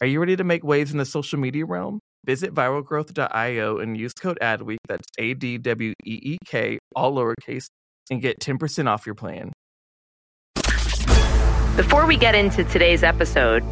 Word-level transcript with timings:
Are 0.00 0.08
you 0.08 0.18
ready 0.18 0.34
to 0.34 0.42
make 0.42 0.64
waves 0.64 0.90
in 0.90 0.98
the 0.98 1.04
social 1.04 1.38
media 1.38 1.64
realm? 1.64 2.00
Visit 2.26 2.52
viralgrowth.io 2.52 3.78
and 3.78 3.96
use 3.96 4.12
code 4.12 4.38
ADWEEK, 4.42 4.78
that's 4.88 5.06
A 5.18 5.34
D 5.34 5.56
W 5.58 5.92
E 6.04 6.20
E 6.22 6.38
K, 6.44 6.78
all 6.96 7.14
lowercase, 7.14 7.66
and 8.10 8.20
get 8.20 8.40
10% 8.40 8.88
off 8.88 9.06
your 9.06 9.14
plan. 9.14 9.52
Before 11.76 12.06
we 12.06 12.16
get 12.16 12.34
into 12.34 12.64
today's 12.64 13.04
episode, 13.04 13.62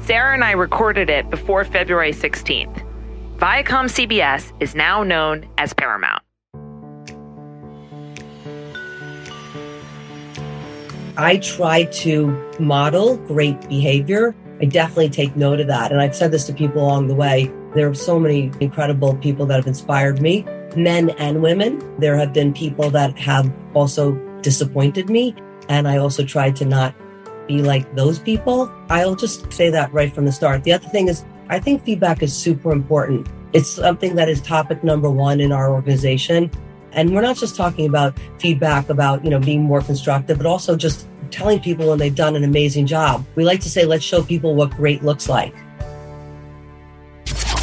Sarah 0.00 0.32
and 0.32 0.44
I 0.44 0.52
recorded 0.52 1.10
it 1.10 1.28
before 1.28 1.62
February 1.64 2.12
16th. 2.12 2.82
Viacom 3.36 3.86
CBS 3.90 4.52
is 4.60 4.74
now 4.74 5.02
known 5.02 5.46
as 5.58 5.74
Paramount. 5.74 6.22
I 11.18 11.38
try 11.42 11.84
to 11.84 12.28
model 12.58 13.18
great 13.18 13.68
behavior. 13.68 14.34
I 14.60 14.64
definitely 14.64 15.10
take 15.10 15.36
note 15.36 15.60
of 15.60 15.66
that. 15.66 15.92
And 15.92 16.00
I've 16.00 16.16
said 16.16 16.32
this 16.32 16.46
to 16.46 16.52
people 16.52 16.82
along 16.82 17.08
the 17.08 17.14
way. 17.14 17.52
There 17.74 17.88
are 17.88 17.94
so 17.94 18.18
many 18.18 18.50
incredible 18.60 19.14
people 19.16 19.44
that 19.46 19.56
have 19.56 19.66
inspired 19.66 20.22
me, 20.22 20.46
men 20.76 21.10
and 21.10 21.42
women. 21.42 21.82
There 21.98 22.16
have 22.16 22.32
been 22.32 22.54
people 22.54 22.90
that 22.90 23.18
have 23.18 23.52
also 23.74 24.12
disappointed 24.40 25.10
me. 25.10 25.34
And 25.68 25.86
I 25.86 25.98
also 25.98 26.24
try 26.24 26.50
to 26.52 26.64
not 26.64 26.94
be 27.46 27.62
like 27.62 27.94
those 27.94 28.18
people. 28.18 28.72
I'll 28.88 29.14
just 29.14 29.52
say 29.52 29.70
that 29.70 29.92
right 29.92 30.14
from 30.14 30.24
the 30.24 30.32
start. 30.32 30.64
The 30.64 30.72
other 30.72 30.88
thing 30.88 31.08
is, 31.08 31.24
I 31.48 31.60
think 31.60 31.84
feedback 31.84 32.22
is 32.22 32.34
super 32.34 32.72
important. 32.72 33.28
It's 33.52 33.70
something 33.70 34.16
that 34.16 34.28
is 34.28 34.40
topic 34.40 34.82
number 34.82 35.10
one 35.10 35.40
in 35.40 35.52
our 35.52 35.70
organization. 35.70 36.50
And 36.92 37.14
we're 37.14 37.20
not 37.20 37.36
just 37.36 37.56
talking 37.56 37.86
about 37.86 38.18
feedback 38.38 38.88
about, 38.88 39.22
you 39.22 39.30
know, 39.30 39.38
being 39.38 39.62
more 39.62 39.82
constructive, 39.82 40.38
but 40.38 40.46
also 40.46 40.76
just 40.76 41.06
telling 41.30 41.60
people 41.60 41.88
when 41.88 41.98
they've 41.98 42.14
done 42.14 42.36
an 42.36 42.44
amazing 42.44 42.86
job. 42.86 43.24
We 43.34 43.44
like 43.44 43.60
to 43.60 43.70
say, 43.70 43.84
let's 43.84 44.04
show 44.04 44.22
people 44.22 44.54
what 44.54 44.70
great 44.70 45.02
looks 45.02 45.28
like. 45.28 45.54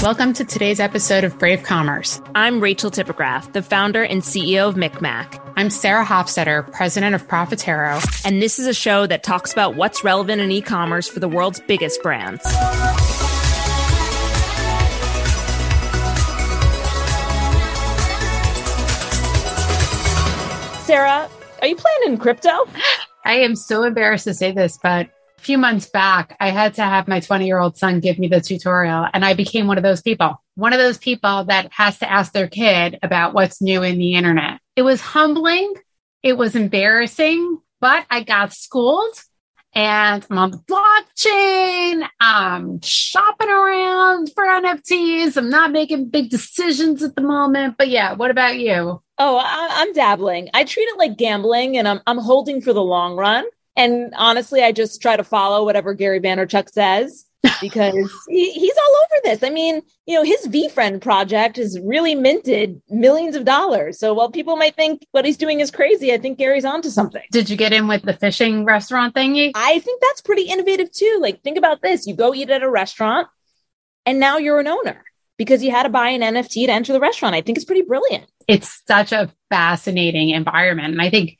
Welcome 0.04 0.34
to 0.34 0.44
today's 0.44 0.82
episode 0.82 1.24
of 1.24 1.40
Brave 1.40 1.64
Commerce. 1.64 2.22
I'm 2.36 2.60
Rachel 2.60 2.92
Tipograph, 2.92 3.54
the 3.54 3.62
founder 3.62 4.04
and 4.04 4.22
CEO 4.22 4.68
of 4.68 4.76
MikMak. 4.76 5.40
I'm 5.56 5.70
Sarah 5.70 6.04
Hofstetter, 6.04 6.70
president 6.74 7.16
of 7.16 7.26
Profitero. 7.30 8.04
And 8.26 8.42
this 8.42 8.60
is 8.60 8.68
a 8.68 8.74
show 8.74 9.08
that 9.08 9.24
talks 9.24 9.54
about 9.54 9.76
what's 9.76 10.04
relevant 10.04 10.42
in 10.42 10.52
e 10.52 10.62
commerce 10.62 11.08
for 11.08 11.22
the 11.22 11.30
world's 11.30 11.62
biggest 11.62 12.04
brands. 12.04 12.44
Sarah, 20.86 21.30
are 21.62 21.68
you 21.68 21.78
playing 21.78 22.00
in 22.08 22.18
crypto? 22.18 22.50
I 23.26 23.36
am 23.36 23.56
so 23.56 23.84
embarrassed 23.84 24.26
to 24.26 24.34
say 24.34 24.52
this, 24.52 24.78
but 24.82 25.08
a 25.38 25.42
few 25.42 25.58
months 25.58 25.90
back, 25.90 26.36
I 26.40 26.50
had 26.50 26.76
to 26.76 26.84
have 26.84 27.08
my 27.08 27.20
20 27.20 27.46
year 27.46 27.60
old 27.60 27.78
son 27.78 28.00
give 28.00 28.20
me 28.20 28.28
the 28.28 28.42
tutorial, 28.42 29.08
and 29.14 29.24
I 29.26 29.34
became 29.34 29.68
one 29.68 29.78
of 29.78 29.84
those 29.84 30.02
people. 30.02 30.42
One 30.56 30.74
of 30.74 30.80
those 30.80 30.98
people 30.98 31.46
that 31.46 31.72
has 31.72 32.00
to 32.00 32.12
ask 32.12 32.32
their 32.32 32.48
kid 32.48 33.00
about 33.02 33.34
what's 33.34 33.62
new 33.62 33.84
in 33.84 33.98
the 33.98 34.14
internet. 34.14 34.60
It 34.76 34.84
was 34.84 35.02
humbling. 35.02 35.74
It 36.22 36.38
was 36.38 36.56
embarrassing, 36.56 37.60
but 37.82 38.06
I 38.10 38.24
got 38.24 38.54
schooled 38.54 39.16
and 39.76 40.26
I'm 40.30 40.38
on 40.38 40.52
the 40.52 40.58
blockchain. 40.58 42.08
I'm 42.20 42.80
shopping 42.82 43.50
around 43.50 44.32
for 44.34 44.46
NFTs. 44.46 45.36
I'm 45.36 45.50
not 45.50 45.72
making 45.72 46.10
big 46.10 46.30
decisions 46.30 47.04
at 47.04 47.16
the 47.16 47.22
moment. 47.22 47.76
But 47.78 47.90
yeah, 47.90 48.14
what 48.14 48.32
about 48.32 48.58
you? 48.58 49.03
Oh, 49.18 49.38
I, 49.38 49.84
am 49.84 49.94
dabbling. 49.94 50.50
I 50.54 50.64
treat 50.64 50.84
it 50.86 50.98
like 50.98 51.18
gambling 51.18 51.78
and 51.78 51.88
I'm, 51.88 52.02
I'm 52.08 52.18
holding 52.18 52.62
for 52.62 52.74
the 52.74 52.84
long 52.84 53.16
run. 53.16 53.46
And 53.76 54.14
honestly, 54.18 54.64
I 54.64 54.72
just 54.72 55.02
try 55.02 55.18
to 55.18 55.24
follow 55.24 55.66
whatever 55.66 55.94
Gary 55.94 56.20
Vaynerchuk 56.20 56.70
says 56.70 57.26
because 57.62 58.12
he, 58.28 58.52
he's 58.52 58.78
all 58.78 58.96
over 58.96 59.22
this. 59.24 59.44
I 59.44 59.50
mean, 59.50 59.82
you 60.06 60.16
know, 60.16 60.24
his 60.24 60.48
VeeFriend 60.48 61.02
project 61.02 61.58
has 61.58 61.80
really 61.82 62.16
minted 62.16 62.82
millions 62.90 63.36
of 63.36 63.46
dollars. 63.46 64.00
So 64.00 64.14
while 64.14 64.32
people 64.32 64.56
might 64.56 64.76
think 64.76 65.06
what 65.12 65.26
he's 65.26 65.38
doing 65.38 65.60
is 65.60 65.72
crazy, 65.72 66.14
I 66.14 66.18
think 66.18 66.38
Gary's 66.38 66.66
onto 66.66 66.90
something. 66.90 67.24
Did 67.32 67.50
you 67.50 67.58
get 67.58 67.74
in 67.74 67.88
with 67.88 68.04
the 68.04 68.14
fishing 68.14 68.66
restaurant 68.66 69.16
thingy? 69.16 69.52
I 69.56 69.80
think 69.80 70.02
that's 70.02 70.22
pretty 70.22 70.44
innovative 70.44 70.92
too. 70.92 71.20
Like, 71.22 71.42
think 71.42 71.58
about 71.58 71.82
this 71.82 72.08
you 72.08 72.16
go 72.16 72.34
eat 72.34 72.50
at 72.50 72.64
a 72.64 72.70
restaurant 72.70 73.28
and 74.06 74.20
now 74.20 74.38
you're 74.38 74.60
an 74.60 74.68
owner 74.68 75.04
because 75.44 75.64
you 75.64 75.72
had 75.72 75.84
to 75.84 75.90
buy 75.90 76.10
an 76.10 76.22
NFT 76.22 76.66
to 76.66 76.72
enter 76.72 76.94
the 76.94 77.00
restaurant. 77.00 77.36
I 77.36 77.42
think 77.42 77.58
it's 77.58 77.66
pretty 77.66 77.82
brilliant. 77.82 78.26
It's 78.48 78.82
such 78.88 79.12
a 79.12 79.32
fascinating 79.50 80.30
environment. 80.30 80.94
And 80.94 81.02
I 81.02 81.10
think 81.10 81.38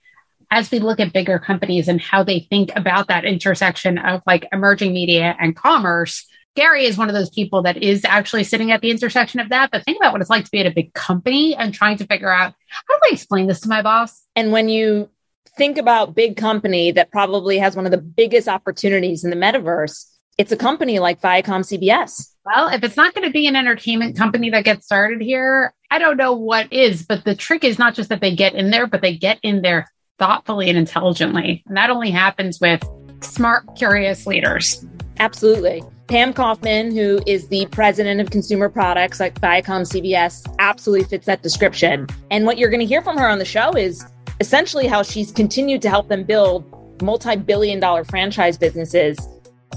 as 0.52 0.70
we 0.70 0.80
look 0.80 1.00
at 1.00 1.14
bigger 1.14 1.40
companies 1.40 1.88
and 1.88 2.00
how 2.00 2.24
they 2.24 2.42
think 2.42 2.72
about 2.76 3.08
that 3.08 3.26
intersection 3.26 3.98
of 3.98 4.22
like 4.28 4.48
emerging 4.52 4.94
media 4.94 5.36
and 5.40 5.56
commerce, 5.56 6.26
Gary 6.56 6.86
is 6.86 6.98
one 6.98 7.10
of 7.10 7.16
those 7.16 7.30
people 7.30 7.64
that 7.64 7.82
is 7.82 8.06
actually 8.06 8.44
sitting 8.44 8.72
at 8.72 8.82
the 8.82 8.92
intersection 8.92 9.40
of 9.40 9.50
that. 9.50 9.72
But 9.72 9.84
think 9.84 9.98
about 9.98 10.12
what 10.12 10.22
it's 10.22 10.30
like 10.30 10.46
to 10.46 10.52
be 10.52 10.60
at 10.60 10.68
a 10.68 10.72
big 10.72 10.94
company 10.94 11.56
and 11.56 11.74
trying 11.74 11.98
to 11.98 12.06
figure 12.06 12.32
out 12.32 12.54
how 12.68 12.96
do 12.96 13.00
I 13.10 13.14
explain 13.14 13.48
this 13.48 13.62
to 13.62 13.70
my 13.70 13.82
boss? 13.82 14.22
And 14.36 14.52
when 14.52 14.70
you 14.70 15.10
think 15.58 15.78
about 15.78 16.16
big 16.16 16.38
company 16.38 16.92
that 16.92 17.12
probably 17.12 17.58
has 17.58 17.76
one 17.76 17.86
of 17.86 17.92
the 17.92 17.98
biggest 17.98 18.48
opportunities 18.48 19.24
in 19.24 19.30
the 19.30 19.36
metaverse, 19.36 20.06
it's 20.38 20.52
a 20.52 20.58
company 20.58 21.00
like 21.00 21.22
Viacom 21.22 21.62
CBS. 21.62 22.34
Well, 22.46 22.70
if 22.70 22.84
it's 22.84 22.98
not 22.98 23.14
going 23.14 23.28
to 23.28 23.32
be 23.32 23.48
an 23.48 23.56
entertainment 23.56 24.18
company 24.18 24.50
that 24.50 24.66
gets 24.66 24.86
started 24.86 25.22
here, 25.22 25.74
I 25.92 26.00
don't 26.00 26.18
know 26.18 26.34
what 26.34 26.72
is. 26.74 27.04
But 27.04 27.24
the 27.24 27.36
trick 27.36 27.64
is 27.64 27.80
not 27.80 27.94
just 27.94 28.10
that 28.10 28.22
they 28.22 28.36
get 28.36 28.54
in 28.54 28.72
there, 28.72 28.88
but 28.88 29.02
they 29.02 29.16
get 29.16 29.40
in 29.44 29.62
there 29.62 29.88
thoughtfully 30.20 30.70
and 30.70 30.78
intelligently. 30.78 31.64
And 31.68 31.78
that 31.78 31.90
only 31.90 32.12
happens 32.12 32.60
with 32.60 32.84
smart, 33.22 33.64
curious 33.76 34.26
leaders. 34.28 34.86
Absolutely. 35.20 35.84
Pam 36.08 36.34
Kaufman, 36.34 36.92
who 36.92 37.22
is 37.26 37.48
the 37.48 37.66
president 37.68 38.20
of 38.20 38.30
consumer 38.30 38.68
products 38.68 39.20
like 39.20 39.40
Viacom 39.40 39.82
CBS, 39.82 40.46
absolutely 40.60 41.06
fits 41.06 41.26
that 41.28 41.42
description. 41.42 42.08
And 42.30 42.46
what 42.46 42.58
you're 42.58 42.70
going 42.70 42.82
to 42.82 42.86
hear 42.86 43.02
from 43.02 43.18
her 43.18 43.28
on 43.28 43.40
the 43.40 43.46
show 43.46 43.72
is 43.72 44.06
essentially 44.40 44.88
how 44.88 45.04
she's 45.04 45.32
continued 45.32 45.82
to 45.84 45.90
help 45.90 46.10
them 46.10 46.24
build 46.24 46.66
multi 47.02 47.36
billion 47.36 47.80
dollar 47.80 48.04
franchise 48.04 48.58
businesses, 48.58 49.18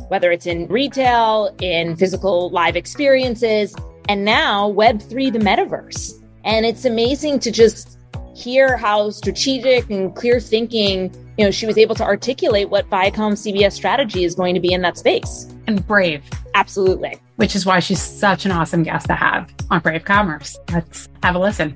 whether 0.09 0.31
it's 0.31 0.47
in 0.47 0.67
retail, 0.69 1.55
in 1.61 1.97
physical 1.97 2.51
live 2.51 2.77
experiences, 2.77 3.75
and 4.09 4.25
now 4.25 4.71
Web3, 4.73 5.33
the 5.33 5.39
metaverse. 5.39 6.13
And 6.45 6.65
it's 6.65 6.85
amazing 6.85 7.41
to 7.41 7.51
just 7.51 7.99
hear 8.35 8.77
how 8.77 9.11
strategic 9.11 9.91
and 9.91 10.15
clear 10.15 10.39
thinking, 10.41 11.13
you 11.39 11.45
know, 11.45 11.51
she 11.51 11.67
was 11.67 11.79
able 11.79 11.95
to 11.97 12.05
articulate 12.05 12.69
what 12.69 12.89
Viacom 12.89 13.33
CBS 13.33 13.73
strategy 13.73 14.25
is 14.25 14.35
going 14.35 14.55
to 14.55 14.61
be 14.61 14.73
in 14.73 14.83
that 14.83 14.97
space. 14.99 15.53
And 15.67 15.85
brave. 15.87 16.23
Absolutely. 16.55 17.21
which 17.37 17.55
is 17.55 17.67
why 17.67 17.81
she's 17.81 18.01
such 18.01 18.47
an 18.47 18.53
awesome 18.53 18.83
guest 18.83 19.07
to 19.09 19.15
have 19.15 19.53
on 19.71 19.81
Brave 19.81 20.05
Commerce. 20.05 20.59
Let's 20.73 21.09
have 21.23 21.35
a 21.35 21.39
listen. 21.39 21.75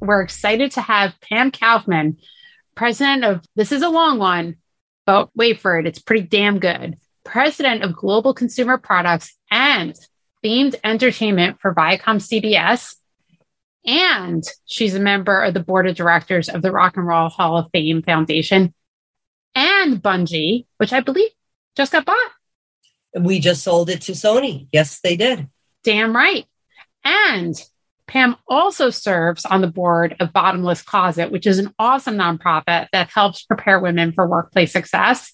We're 0.00 0.22
excited 0.22 0.72
to 0.72 0.80
have 0.80 1.14
Pam 1.20 1.50
Kaufman, 1.50 2.16
president 2.74 3.24
of 3.24 3.44
this 3.54 3.72
is 3.72 3.82
a 3.82 3.88
long 3.88 4.18
one, 4.18 4.56
but 5.06 5.30
wait 5.34 5.60
for 5.60 5.78
it, 5.78 5.86
it's 5.86 5.98
pretty 5.98 6.26
damn 6.26 6.58
good. 6.58 6.98
President 7.24 7.82
of 7.82 7.94
Global 7.94 8.34
Consumer 8.34 8.78
Products 8.78 9.36
and 9.50 9.94
Themed 10.44 10.74
Entertainment 10.82 11.58
for 11.60 11.74
Viacom 11.74 12.16
CBS. 12.18 12.96
And 13.84 14.44
she's 14.64 14.94
a 14.94 15.00
member 15.00 15.42
of 15.42 15.54
the 15.54 15.60
board 15.60 15.88
of 15.88 15.96
directors 15.96 16.48
of 16.48 16.62
the 16.62 16.70
Rock 16.70 16.96
and 16.96 17.06
Roll 17.06 17.28
Hall 17.28 17.58
of 17.58 17.70
Fame 17.72 18.02
Foundation 18.02 18.74
and 19.54 20.02
Bungie, 20.02 20.66
which 20.78 20.92
I 20.92 21.00
believe 21.00 21.30
just 21.76 21.92
got 21.92 22.04
bought. 22.04 22.30
We 23.18 23.40
just 23.40 23.62
sold 23.62 23.90
it 23.90 24.02
to 24.02 24.12
Sony. 24.12 24.68
Yes, 24.72 25.00
they 25.00 25.16
did. 25.16 25.48
Damn 25.84 26.14
right. 26.14 26.46
And 27.04 27.54
Pam 28.06 28.36
also 28.48 28.90
serves 28.90 29.44
on 29.44 29.60
the 29.60 29.66
board 29.66 30.16
of 30.20 30.32
Bottomless 30.32 30.82
Closet, 30.82 31.30
which 31.30 31.46
is 31.46 31.58
an 31.58 31.72
awesome 31.78 32.16
nonprofit 32.16 32.88
that 32.92 33.10
helps 33.10 33.44
prepare 33.44 33.80
women 33.80 34.12
for 34.12 34.26
workplace 34.26 34.72
success 34.72 35.32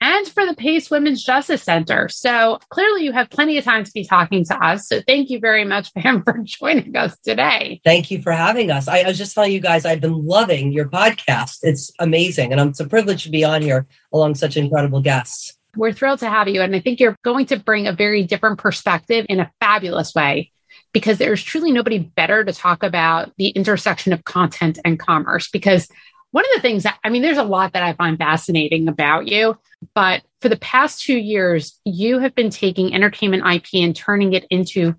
and 0.00 0.28
for 0.28 0.44
the 0.44 0.54
Pace 0.54 0.90
Women's 0.90 1.24
Justice 1.24 1.62
Center. 1.62 2.08
So 2.08 2.58
clearly, 2.68 3.04
you 3.04 3.12
have 3.12 3.30
plenty 3.30 3.58
of 3.58 3.64
time 3.64 3.84
to 3.84 3.90
be 3.92 4.04
talking 4.04 4.44
to 4.44 4.64
us. 4.64 4.88
So 4.88 5.00
thank 5.06 5.30
you 5.30 5.40
very 5.40 5.64
much, 5.64 5.92
Pam, 5.94 6.22
for 6.22 6.38
joining 6.42 6.96
us 6.96 7.18
today. 7.20 7.80
Thank 7.84 8.10
you 8.10 8.22
for 8.22 8.32
having 8.32 8.70
us. 8.70 8.88
I, 8.88 9.00
I 9.00 9.08
was 9.08 9.18
just 9.18 9.34
telling 9.34 9.52
you 9.52 9.60
guys, 9.60 9.84
I've 9.84 10.00
been 10.00 10.26
loving 10.26 10.72
your 10.72 10.88
podcast. 10.88 11.58
It's 11.62 11.90
amazing. 11.98 12.52
And 12.52 12.60
I'm, 12.60 12.68
it's 12.68 12.80
a 12.80 12.88
privilege 12.88 13.24
to 13.24 13.30
be 13.30 13.44
on 13.44 13.62
here 13.62 13.86
along 14.12 14.34
such 14.34 14.56
incredible 14.56 15.00
guests. 15.00 15.56
We're 15.76 15.92
thrilled 15.92 16.20
to 16.20 16.30
have 16.30 16.48
you. 16.48 16.62
And 16.62 16.74
I 16.74 16.80
think 16.80 17.00
you're 17.00 17.16
going 17.22 17.46
to 17.46 17.58
bring 17.58 17.86
a 17.86 17.92
very 17.92 18.22
different 18.24 18.58
perspective 18.58 19.26
in 19.28 19.40
a 19.40 19.50
fabulous 19.60 20.14
way 20.14 20.52
because 20.96 21.18
there's 21.18 21.42
truly 21.42 21.72
nobody 21.72 21.98
better 21.98 22.42
to 22.42 22.54
talk 22.54 22.82
about 22.82 23.30
the 23.36 23.48
intersection 23.48 24.14
of 24.14 24.24
content 24.24 24.78
and 24.82 24.98
commerce. 24.98 25.50
Because 25.50 25.88
one 26.30 26.42
of 26.46 26.50
the 26.54 26.62
things 26.62 26.84
that, 26.84 26.98
I 27.04 27.10
mean, 27.10 27.20
there's 27.20 27.36
a 27.36 27.42
lot 27.42 27.74
that 27.74 27.82
I 27.82 27.92
find 27.92 28.16
fascinating 28.16 28.88
about 28.88 29.28
you, 29.28 29.58
but 29.94 30.22
for 30.40 30.48
the 30.48 30.56
past 30.56 31.02
two 31.02 31.18
years, 31.18 31.78
you 31.84 32.20
have 32.20 32.34
been 32.34 32.48
taking 32.48 32.94
entertainment 32.94 33.42
IP 33.46 33.74
and 33.74 33.94
turning 33.94 34.32
it 34.32 34.46
into 34.48 34.94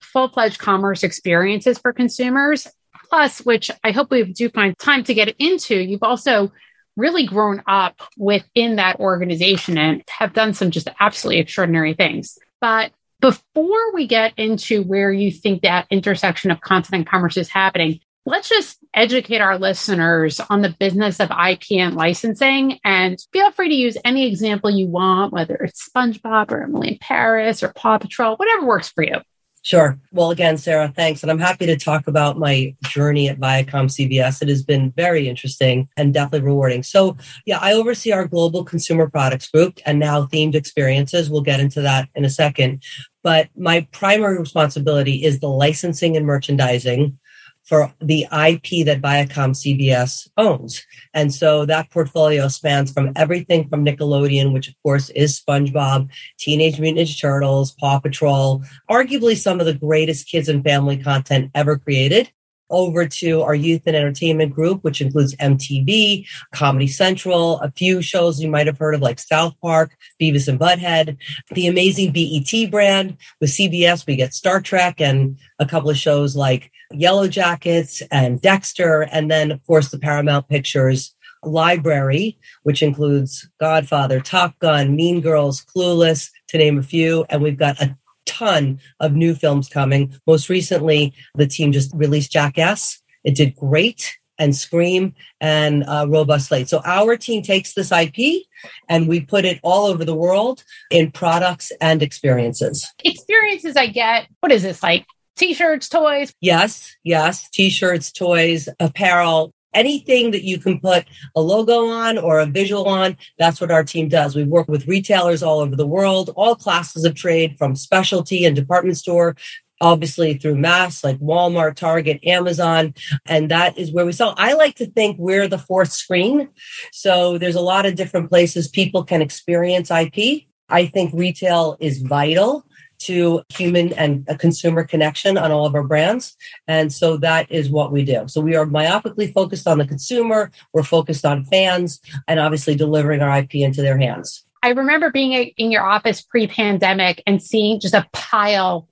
full 0.00 0.28
fledged 0.28 0.60
commerce 0.60 1.02
experiences 1.02 1.78
for 1.78 1.92
consumers. 1.92 2.68
Plus, 3.10 3.40
which 3.40 3.72
I 3.82 3.90
hope 3.90 4.12
we 4.12 4.22
do 4.22 4.48
find 4.50 4.78
time 4.78 5.02
to 5.02 5.14
get 5.14 5.34
into, 5.40 5.74
you've 5.74 6.04
also 6.04 6.52
really 6.96 7.26
grown 7.26 7.60
up 7.66 8.00
within 8.16 8.76
that 8.76 9.00
organization 9.00 9.78
and 9.78 10.04
have 10.08 10.32
done 10.32 10.54
some 10.54 10.70
just 10.70 10.88
absolutely 11.00 11.40
extraordinary 11.40 11.94
things. 11.94 12.38
But 12.60 12.92
before 13.24 13.94
we 13.94 14.06
get 14.06 14.34
into 14.36 14.82
where 14.82 15.10
you 15.10 15.30
think 15.30 15.62
that 15.62 15.86
intersection 15.88 16.50
of 16.50 16.60
content 16.60 16.94
and 16.94 17.06
commerce 17.06 17.38
is 17.38 17.48
happening, 17.48 17.98
let's 18.26 18.50
just 18.50 18.76
educate 18.92 19.40
our 19.40 19.58
listeners 19.58 20.40
on 20.50 20.60
the 20.60 20.76
business 20.78 21.20
of 21.20 21.30
IP 21.30 21.72
and 21.78 21.94
licensing. 21.94 22.78
And 22.84 23.18
feel 23.32 23.50
free 23.50 23.70
to 23.70 23.74
use 23.74 23.96
any 24.04 24.26
example 24.26 24.68
you 24.70 24.88
want, 24.88 25.32
whether 25.32 25.54
it's 25.54 25.88
SpongeBob 25.88 26.52
or 26.52 26.64
Emily 26.64 26.88
in 26.88 26.98
Paris 26.98 27.62
or 27.62 27.72
Paw 27.72 27.96
Patrol, 27.96 28.36
whatever 28.36 28.66
works 28.66 28.90
for 28.90 29.02
you. 29.02 29.22
Sure. 29.64 29.98
Well, 30.12 30.30
again, 30.30 30.58
Sarah, 30.58 30.92
thanks. 30.94 31.22
And 31.22 31.32
I'm 31.32 31.38
happy 31.38 31.64
to 31.64 31.76
talk 31.76 32.06
about 32.06 32.38
my 32.38 32.76
journey 32.82 33.30
at 33.30 33.40
Viacom 33.40 33.88
CBS. 33.88 34.42
It 34.42 34.48
has 34.48 34.62
been 34.62 34.90
very 34.90 35.26
interesting 35.26 35.88
and 35.96 36.12
definitely 36.12 36.46
rewarding. 36.46 36.82
So, 36.82 37.16
yeah, 37.46 37.58
I 37.62 37.72
oversee 37.72 38.12
our 38.12 38.26
global 38.26 38.62
consumer 38.62 39.08
products 39.08 39.48
group 39.48 39.78
and 39.86 39.98
now 39.98 40.26
themed 40.26 40.54
experiences. 40.54 41.30
We'll 41.30 41.40
get 41.40 41.60
into 41.60 41.80
that 41.80 42.10
in 42.14 42.26
a 42.26 42.30
second. 42.30 42.82
But 43.22 43.48
my 43.56 43.88
primary 43.90 44.38
responsibility 44.38 45.24
is 45.24 45.40
the 45.40 45.48
licensing 45.48 46.14
and 46.14 46.26
merchandising 46.26 47.18
for 47.64 47.92
the 48.00 48.22
IP 48.24 48.84
that 48.84 49.00
Viacom 49.00 49.52
CBS 49.54 50.28
owns. 50.36 50.84
And 51.14 51.32
so 51.32 51.64
that 51.66 51.90
portfolio 51.90 52.48
spans 52.48 52.92
from 52.92 53.12
everything 53.16 53.68
from 53.68 53.84
Nickelodeon, 53.84 54.52
which 54.52 54.68
of 54.68 54.74
course 54.82 55.10
is 55.10 55.40
SpongeBob, 55.40 56.10
Teenage 56.38 56.78
Mutant 56.78 57.08
Ninja 57.08 57.20
Turtles, 57.20 57.72
Paw 57.72 57.98
Patrol, 58.00 58.62
arguably 58.90 59.36
some 59.36 59.60
of 59.60 59.66
the 59.66 59.74
greatest 59.74 60.28
kids 60.28 60.48
and 60.48 60.62
family 60.62 60.98
content 60.98 61.50
ever 61.54 61.78
created, 61.78 62.30
over 62.74 63.06
to 63.06 63.42
our 63.42 63.54
youth 63.54 63.82
and 63.86 63.96
entertainment 63.96 64.54
group, 64.54 64.82
which 64.82 65.00
includes 65.00 65.34
MTV, 65.36 66.26
Comedy 66.52 66.88
Central, 66.88 67.60
a 67.60 67.70
few 67.70 68.02
shows 68.02 68.40
you 68.40 68.48
might 68.48 68.66
have 68.66 68.78
heard 68.78 68.94
of 68.94 69.00
like 69.00 69.18
South 69.18 69.54
Park, 69.62 69.96
Beavis 70.20 70.48
and 70.48 70.58
Butthead, 70.58 71.16
the 71.52 71.66
amazing 71.66 72.12
BET 72.12 72.70
brand. 72.70 73.16
With 73.40 73.50
CBS, 73.50 74.06
we 74.06 74.16
get 74.16 74.34
Star 74.34 74.60
Trek 74.60 75.00
and 75.00 75.38
a 75.58 75.66
couple 75.66 75.90
of 75.90 75.96
shows 75.96 76.36
like 76.36 76.70
Yellow 76.92 77.28
Jackets 77.28 78.02
and 78.10 78.40
Dexter. 78.40 79.02
And 79.02 79.30
then, 79.30 79.50
of 79.50 79.64
course, 79.66 79.90
the 79.90 79.98
Paramount 79.98 80.48
Pictures 80.48 81.14
library, 81.42 82.38
which 82.62 82.82
includes 82.82 83.48
Godfather, 83.60 84.20
Top 84.20 84.58
Gun, 84.58 84.96
Mean 84.96 85.20
Girls, 85.20 85.64
Clueless, 85.64 86.30
to 86.48 86.58
name 86.58 86.78
a 86.78 86.82
few. 86.82 87.24
And 87.28 87.42
we've 87.42 87.58
got 87.58 87.80
a 87.80 87.96
ton 88.26 88.80
of 89.00 89.14
new 89.14 89.34
films 89.34 89.68
coming. 89.68 90.14
Most 90.26 90.48
recently, 90.48 91.14
the 91.34 91.46
team 91.46 91.72
just 91.72 91.92
released 91.94 92.32
Jackass. 92.32 93.00
It 93.24 93.34
did 93.34 93.56
great 93.56 94.16
and 94.38 94.54
Scream 94.54 95.14
and 95.40 95.84
uh, 95.84 96.06
Robust 96.08 96.48
Slate. 96.48 96.68
So 96.68 96.82
our 96.84 97.16
team 97.16 97.42
takes 97.42 97.74
this 97.74 97.92
IP 97.92 98.44
and 98.88 99.08
we 99.08 99.20
put 99.20 99.44
it 99.44 99.60
all 99.62 99.86
over 99.86 100.04
the 100.04 100.14
world 100.14 100.64
in 100.90 101.12
products 101.12 101.72
and 101.80 102.02
experiences. 102.02 102.86
Experiences 103.04 103.76
I 103.76 103.86
get, 103.86 104.26
what 104.40 104.52
is 104.52 104.62
this 104.62 104.82
like? 104.82 105.06
T-shirts, 105.36 105.88
toys. 105.88 106.32
Yes, 106.40 106.96
yes. 107.02 107.48
T-shirts, 107.50 108.12
toys, 108.12 108.68
apparel, 108.78 109.52
anything 109.74 110.30
that 110.30 110.44
you 110.44 110.58
can 110.58 110.80
put 110.80 111.04
a 111.36 111.40
logo 111.40 111.88
on 111.88 112.18
or 112.18 112.40
a 112.40 112.46
visual 112.46 112.88
on, 112.88 113.16
that's 113.38 113.60
what 113.60 113.70
our 113.70 113.84
team 113.84 114.08
does. 114.08 114.34
We 114.34 114.44
work 114.44 114.68
with 114.68 114.86
retailers 114.86 115.42
all 115.42 115.60
over 115.60 115.76
the 115.76 115.86
world, 115.86 116.30
all 116.36 116.54
classes 116.54 117.04
of 117.04 117.14
trade 117.14 117.56
from 117.58 117.76
specialty 117.76 118.44
and 118.44 118.56
department 118.56 118.96
store 118.96 119.36
obviously 119.80 120.34
through 120.34 120.56
mass 120.56 121.04
like 121.04 121.18
Walmart, 121.18 121.76
Target, 121.76 122.24
Amazon, 122.24 122.94
and 123.26 123.50
that 123.50 123.76
is 123.76 123.92
where 123.92 124.06
we 124.06 124.12
sell. 124.12 124.34
I 124.38 124.54
like 124.54 124.76
to 124.76 124.86
think 124.86 125.18
we're 125.18 125.48
the 125.48 125.58
fourth 125.58 125.92
screen. 125.92 126.48
So 126.92 127.38
there's 127.38 127.56
a 127.56 127.60
lot 127.60 127.86
of 127.86 127.94
different 127.94 128.30
places 128.30 128.68
people 128.68 129.04
can 129.04 129.20
experience 129.20 129.90
IP. 129.90 130.44
I 130.68 130.86
think 130.86 131.12
retail 131.12 131.76
is 131.80 132.00
vital 132.02 132.64
to 133.04 133.42
human 133.48 133.92
and 133.94 134.24
a 134.28 134.36
consumer 134.36 134.84
connection 134.84 135.36
on 135.36 135.50
all 135.50 135.66
of 135.66 135.74
our 135.74 135.82
brands. 135.82 136.36
And 136.68 136.92
so 136.92 137.16
that 137.18 137.50
is 137.50 137.70
what 137.70 137.92
we 137.92 138.04
do. 138.04 138.24
So 138.26 138.40
we 138.40 138.56
are 138.56 138.66
myopically 138.66 139.32
focused 139.32 139.66
on 139.66 139.78
the 139.78 139.86
consumer, 139.86 140.50
we're 140.72 140.82
focused 140.82 141.24
on 141.24 141.44
fans, 141.44 142.00
and 142.28 142.40
obviously 142.40 142.74
delivering 142.74 143.22
our 143.22 143.38
IP 143.38 143.56
into 143.56 143.82
their 143.82 143.98
hands. 143.98 144.44
I 144.62 144.70
remember 144.70 145.10
being 145.10 145.32
in 145.32 145.70
your 145.70 145.84
office 145.84 146.22
pre 146.22 146.46
pandemic 146.46 147.22
and 147.26 147.42
seeing 147.42 147.80
just 147.80 147.94
a 147.94 148.06
pile 148.12 148.88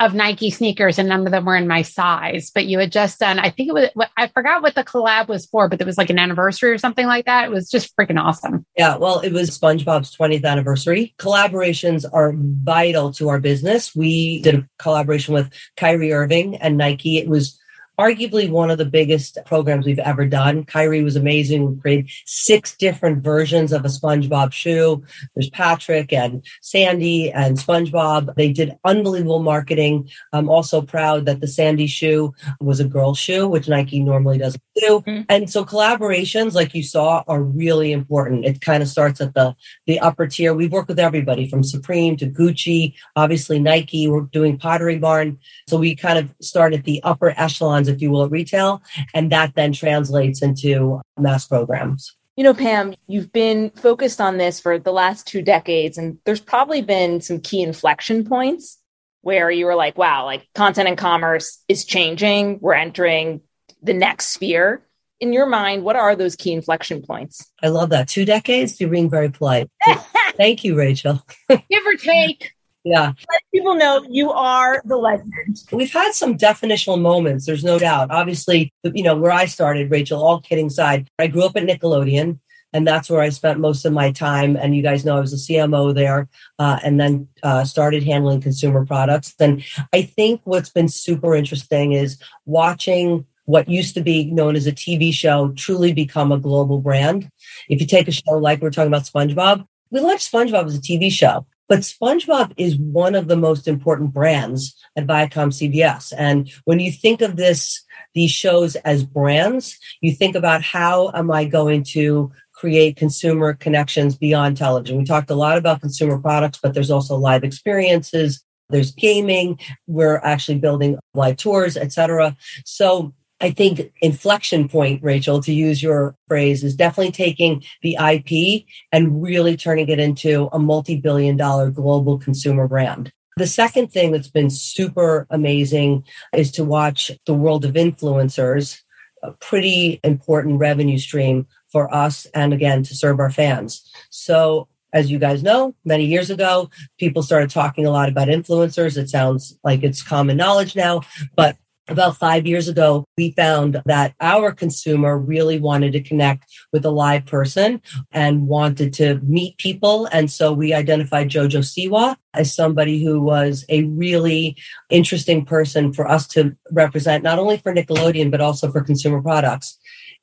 of 0.00 0.14
Nike 0.14 0.50
sneakers 0.50 0.98
and 0.98 1.08
none 1.08 1.26
of 1.26 1.30
them 1.30 1.44
were 1.44 1.56
in 1.56 1.68
my 1.68 1.82
size. 1.82 2.50
But 2.52 2.64
you 2.64 2.78
had 2.78 2.90
just 2.90 3.20
done, 3.20 3.38
I 3.38 3.50
think 3.50 3.68
it 3.68 3.74
was, 3.74 4.06
I 4.16 4.28
forgot 4.28 4.62
what 4.62 4.74
the 4.74 4.82
collab 4.82 5.28
was 5.28 5.44
for, 5.46 5.68
but 5.68 5.80
it 5.80 5.86
was 5.86 5.98
like 5.98 6.08
an 6.08 6.18
anniversary 6.18 6.70
or 6.70 6.78
something 6.78 7.06
like 7.06 7.26
that. 7.26 7.44
It 7.44 7.50
was 7.50 7.70
just 7.70 7.94
freaking 7.94 8.18
awesome. 8.18 8.64
Yeah. 8.76 8.96
Well, 8.96 9.20
it 9.20 9.32
was 9.32 9.56
SpongeBob's 9.56 10.16
20th 10.16 10.44
anniversary. 10.44 11.14
Collaborations 11.18 12.06
are 12.10 12.32
vital 12.34 13.12
to 13.12 13.28
our 13.28 13.38
business. 13.38 13.94
We 13.94 14.40
did 14.40 14.54
a 14.54 14.68
collaboration 14.78 15.34
with 15.34 15.52
Kyrie 15.76 16.12
Irving 16.12 16.56
and 16.56 16.78
Nike. 16.78 17.18
It 17.18 17.28
was 17.28 17.59
arguably 18.00 18.48
one 18.50 18.70
of 18.70 18.78
the 18.78 18.86
biggest 18.86 19.36
programs 19.44 19.84
we've 19.84 19.98
ever 19.98 20.24
done. 20.24 20.64
Kyrie 20.64 21.04
was 21.04 21.16
amazing. 21.16 21.66
We 21.66 21.80
created 21.80 22.10
six 22.24 22.74
different 22.74 23.22
versions 23.22 23.72
of 23.72 23.84
a 23.84 23.88
SpongeBob 23.88 24.52
shoe. 24.52 25.04
There's 25.34 25.50
Patrick 25.50 26.10
and 26.10 26.42
Sandy 26.62 27.30
and 27.30 27.58
SpongeBob. 27.58 28.34
They 28.36 28.52
did 28.52 28.74
unbelievable 28.86 29.42
marketing. 29.42 30.08
I'm 30.32 30.48
also 30.48 30.80
proud 30.80 31.26
that 31.26 31.42
the 31.42 31.46
Sandy 31.46 31.86
shoe 31.86 32.32
was 32.58 32.80
a 32.80 32.84
girl 32.84 33.14
shoe, 33.14 33.46
which 33.46 33.68
Nike 33.68 34.00
normally 34.00 34.38
doesn't 34.38 34.62
do. 34.80 35.04
Mm-hmm. 35.06 35.22
And 35.28 35.50
so 35.50 35.64
collaborations, 35.64 36.54
like 36.54 36.74
you 36.74 36.82
saw, 36.82 37.22
are 37.28 37.42
really 37.42 37.92
important. 37.92 38.44
It 38.44 38.60
kind 38.60 38.82
of 38.82 38.88
starts 38.88 39.20
at 39.20 39.34
the 39.34 39.54
the 39.86 40.00
upper 40.00 40.26
tier. 40.26 40.54
We 40.54 40.68
work 40.68 40.88
with 40.88 40.98
everybody 40.98 41.48
from 41.48 41.62
Supreme 41.62 42.16
to 42.18 42.26
Gucci, 42.26 42.94
obviously 43.16 43.58
Nike. 43.58 44.08
We're 44.08 44.22
doing 44.22 44.58
Pottery 44.58 44.98
Barn. 44.98 45.38
So 45.68 45.78
we 45.78 45.94
kind 45.94 46.18
of 46.18 46.34
start 46.40 46.74
at 46.74 46.84
the 46.84 47.02
upper 47.02 47.34
echelons 47.36 47.88
if 47.88 48.00
you 48.00 48.10
will, 48.10 48.24
at 48.24 48.30
retail. 48.30 48.82
And 49.14 49.30
that 49.32 49.54
then 49.54 49.72
translates 49.72 50.42
into 50.42 51.00
mass 51.18 51.46
programs. 51.46 52.16
You 52.36 52.44
know, 52.44 52.54
Pam, 52.54 52.94
you've 53.06 53.32
been 53.32 53.70
focused 53.70 54.20
on 54.20 54.38
this 54.38 54.60
for 54.60 54.78
the 54.78 54.92
last 54.92 55.26
two 55.26 55.42
decades, 55.42 55.98
and 55.98 56.16
there's 56.24 56.40
probably 56.40 56.80
been 56.80 57.20
some 57.20 57.40
key 57.40 57.60
inflection 57.60 58.24
points 58.24 58.78
where 59.22 59.50
you 59.50 59.66
were 59.66 59.74
like, 59.74 59.98
wow, 59.98 60.24
like 60.24 60.48
content 60.54 60.88
and 60.88 60.96
commerce 60.96 61.62
is 61.68 61.84
changing. 61.84 62.58
We're 62.60 62.74
entering 62.74 63.42
the 63.82 63.94
next 63.94 64.28
sphere. 64.28 64.82
In 65.20 65.34
your 65.34 65.46
mind, 65.46 65.84
what 65.84 65.96
are 65.96 66.16
those 66.16 66.34
key 66.34 66.52
inflection 66.52 67.02
points? 67.02 67.52
I 67.62 67.68
love 67.68 67.90
that. 67.90 68.08
Two 68.08 68.24
decades, 68.24 68.80
you're 68.80 68.88
being 68.88 69.10
very 69.10 69.30
polite. 69.30 69.70
Thank 70.36 70.64
you, 70.64 70.76
Rachel. 70.76 71.26
Give 71.48 71.86
or 71.86 71.94
take. 71.96 72.54
Yeah. 72.84 73.08
Let 73.08 73.42
people 73.52 73.74
know 73.74 74.02
you 74.08 74.32
are 74.32 74.80
the 74.86 74.96
legend. 74.96 75.58
We've 75.70 75.92
had 75.92 76.12
some 76.12 76.38
definitional 76.38 76.98
moments, 76.98 77.44
there's 77.44 77.64
no 77.64 77.78
doubt. 77.78 78.10
Obviously, 78.10 78.72
you 78.82 79.02
know, 79.02 79.14
where 79.14 79.32
I 79.32 79.44
started, 79.44 79.90
Rachel, 79.90 80.24
all 80.24 80.40
kidding 80.40 80.68
aside, 80.68 81.08
I 81.18 81.26
grew 81.26 81.44
up 81.44 81.56
at 81.56 81.64
Nickelodeon 81.64 82.38
and 82.72 82.86
that's 82.86 83.10
where 83.10 83.20
I 83.20 83.30
spent 83.30 83.58
most 83.58 83.84
of 83.84 83.92
my 83.92 84.12
time. 84.12 84.56
And 84.56 84.76
you 84.76 84.82
guys 84.82 85.04
know 85.04 85.16
I 85.16 85.20
was 85.20 85.32
a 85.32 85.36
CMO 85.36 85.94
there, 85.94 86.28
uh, 86.58 86.78
and 86.84 87.00
then 87.00 87.28
uh, 87.42 87.64
started 87.64 88.02
handling 88.04 88.40
consumer 88.40 88.86
products. 88.86 89.34
And 89.40 89.64
I 89.92 90.02
think 90.02 90.40
what's 90.44 90.70
been 90.70 90.88
super 90.88 91.34
interesting 91.34 91.92
is 91.92 92.20
watching 92.46 93.26
what 93.44 93.68
used 93.68 93.94
to 93.94 94.00
be 94.00 94.26
known 94.26 94.56
as 94.56 94.66
a 94.66 94.72
TV 94.72 95.12
show 95.12 95.52
truly 95.56 95.92
become 95.92 96.32
a 96.32 96.38
global 96.38 96.80
brand. 96.80 97.28
If 97.68 97.80
you 97.80 97.86
take 97.86 98.08
a 98.08 98.12
show 98.12 98.32
like 98.32 98.60
we're 98.60 98.70
talking 98.70 98.92
about 98.92 99.04
SpongeBob, 99.04 99.66
we 99.90 100.00
launched 100.00 100.30
SpongeBob 100.30 100.66
as 100.66 100.76
a 100.76 100.80
TV 100.80 101.10
show. 101.10 101.46
But 101.68 101.80
SpongeBob 101.80 102.52
is 102.56 102.76
one 102.76 103.14
of 103.14 103.28
the 103.28 103.36
most 103.36 103.68
important 103.68 104.12
brands 104.12 104.74
at 104.96 105.06
Viacom 105.06 105.50
CBS. 105.50 106.12
And 106.16 106.50
when 106.64 106.80
you 106.80 106.90
think 106.90 107.22
of 107.22 107.36
this, 107.36 107.84
these 108.12 108.32
shows 108.32 108.74
as 108.76 109.04
brands, 109.04 109.78
you 110.00 110.12
think 110.12 110.34
about 110.34 110.62
how 110.62 111.12
am 111.14 111.30
I 111.30 111.44
going 111.44 111.84
to 111.84 112.32
create 112.52 112.96
consumer 112.96 113.54
connections 113.54 114.16
beyond 114.18 114.56
television. 114.56 114.98
We 114.98 115.04
talked 115.04 115.30
a 115.30 115.34
lot 115.34 115.58
about 115.58 115.80
consumer 115.80 116.18
products, 116.18 116.58
but 116.62 116.74
there's 116.74 116.90
also 116.90 117.16
live 117.16 117.44
experiences, 117.44 118.44
there's 118.68 118.92
gaming, 118.92 119.58
we're 119.86 120.18
actually 120.18 120.58
building 120.58 120.98
live 121.14 121.36
tours, 121.36 121.76
etc. 121.76 122.36
So 122.64 123.14
I 123.40 123.50
think 123.50 123.92
inflection 124.02 124.68
point, 124.68 125.02
Rachel, 125.02 125.40
to 125.42 125.52
use 125.52 125.82
your 125.82 126.14
phrase, 126.28 126.62
is 126.62 126.76
definitely 126.76 127.12
taking 127.12 127.62
the 127.82 127.96
IP 127.98 128.66
and 128.92 129.22
really 129.22 129.56
turning 129.56 129.88
it 129.88 129.98
into 129.98 130.48
a 130.52 130.58
multi-billion 130.58 131.36
dollar 131.36 131.70
global 131.70 132.18
consumer 132.18 132.68
brand. 132.68 133.12
The 133.36 133.46
second 133.46 133.90
thing 133.92 134.12
that's 134.12 134.28
been 134.28 134.50
super 134.50 135.26
amazing 135.30 136.04
is 136.34 136.50
to 136.52 136.64
watch 136.64 137.10
the 137.24 137.32
world 137.32 137.64
of 137.64 137.74
influencers, 137.74 138.80
a 139.22 139.32
pretty 139.32 140.00
important 140.04 140.58
revenue 140.58 140.98
stream 140.98 141.46
for 141.72 141.92
us 141.94 142.26
and 142.34 142.52
again 142.52 142.82
to 142.82 142.94
serve 142.94 143.20
our 143.20 143.30
fans. 143.30 143.82
So 144.10 144.68
as 144.92 145.10
you 145.10 145.18
guys 145.18 145.42
know, 145.42 145.74
many 145.84 146.04
years 146.04 146.30
ago, 146.30 146.68
people 146.98 147.22
started 147.22 147.48
talking 147.48 147.86
a 147.86 147.90
lot 147.90 148.08
about 148.08 148.28
influencers. 148.28 148.96
It 148.98 149.08
sounds 149.08 149.56
like 149.62 149.82
it's 149.82 150.02
common 150.02 150.36
knowledge 150.36 150.74
now, 150.74 151.02
but 151.36 151.56
about 151.90 152.16
five 152.16 152.46
years 152.46 152.68
ago, 152.68 153.04
we 153.16 153.32
found 153.32 153.82
that 153.84 154.14
our 154.20 154.52
consumer 154.52 155.18
really 155.18 155.58
wanted 155.58 155.92
to 155.92 156.02
connect 156.02 156.44
with 156.72 156.84
a 156.84 156.90
live 156.90 157.26
person 157.26 157.82
and 158.12 158.46
wanted 158.46 158.92
to 158.94 159.20
meet 159.22 159.58
people. 159.58 160.06
And 160.06 160.30
so 160.30 160.52
we 160.52 160.72
identified 160.72 161.28
Jojo 161.28 161.60
Siwa 161.60 162.16
as 162.34 162.54
somebody 162.54 163.02
who 163.02 163.20
was 163.20 163.64
a 163.68 163.84
really 163.84 164.56
interesting 164.88 165.44
person 165.44 165.92
for 165.92 166.08
us 166.08 166.26
to 166.28 166.56
represent, 166.70 167.24
not 167.24 167.38
only 167.38 167.56
for 167.56 167.74
Nickelodeon, 167.74 168.30
but 168.30 168.40
also 168.40 168.70
for 168.70 168.82
consumer 168.82 169.20
products. 169.20 169.78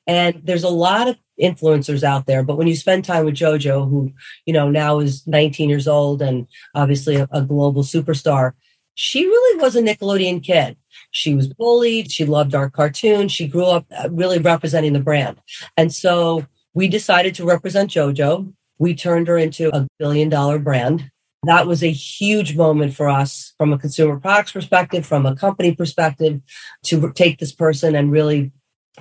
And 0.06 0.40
there's 0.42 0.64
a 0.64 0.70
lot 0.70 1.06
of 1.06 1.18
influencers 1.40 2.02
out 2.02 2.26
there, 2.26 2.42
but 2.42 2.56
when 2.56 2.66
you 2.66 2.74
spend 2.74 3.04
time 3.04 3.26
with 3.26 3.34
JoJo, 3.34 3.88
who, 3.90 4.10
you 4.46 4.54
know, 4.54 4.70
now 4.70 5.00
is 5.00 5.26
19 5.26 5.68
years 5.68 5.86
old 5.86 6.22
and 6.22 6.46
obviously 6.74 7.16
a, 7.16 7.28
a 7.30 7.42
global 7.42 7.82
superstar, 7.82 8.52
she 8.94 9.24
really 9.24 9.62
was 9.62 9.76
a 9.76 9.82
Nickelodeon 9.82 10.42
kid. 10.42 10.76
She 11.10 11.34
was 11.34 11.48
bullied. 11.48 12.10
She 12.10 12.24
loved 12.24 12.54
our 12.54 12.70
cartoon. 12.70 13.28
She 13.28 13.48
grew 13.48 13.64
up 13.64 13.86
uh, 13.96 14.08
really 14.10 14.38
representing 14.38 14.92
the 14.92 15.00
brand. 15.00 15.40
And 15.76 15.92
so 15.92 16.46
we 16.74 16.88
decided 16.88 17.34
to 17.36 17.44
represent 17.44 17.90
JoJo. 17.90 18.52
We 18.78 18.94
turned 18.94 19.28
her 19.28 19.38
into 19.38 19.74
a 19.74 19.86
billion 19.98 20.28
dollar 20.28 20.58
brand. 20.58 21.10
That 21.44 21.66
was 21.66 21.82
a 21.82 21.90
huge 21.90 22.56
moment 22.56 22.94
for 22.94 23.08
us 23.08 23.54
from 23.58 23.72
a 23.72 23.78
consumer 23.78 24.18
products 24.18 24.52
perspective, 24.52 25.06
from 25.06 25.24
a 25.24 25.36
company 25.36 25.74
perspective, 25.74 26.40
to 26.84 27.12
take 27.12 27.38
this 27.38 27.52
person 27.52 27.94
and 27.94 28.10
really 28.10 28.52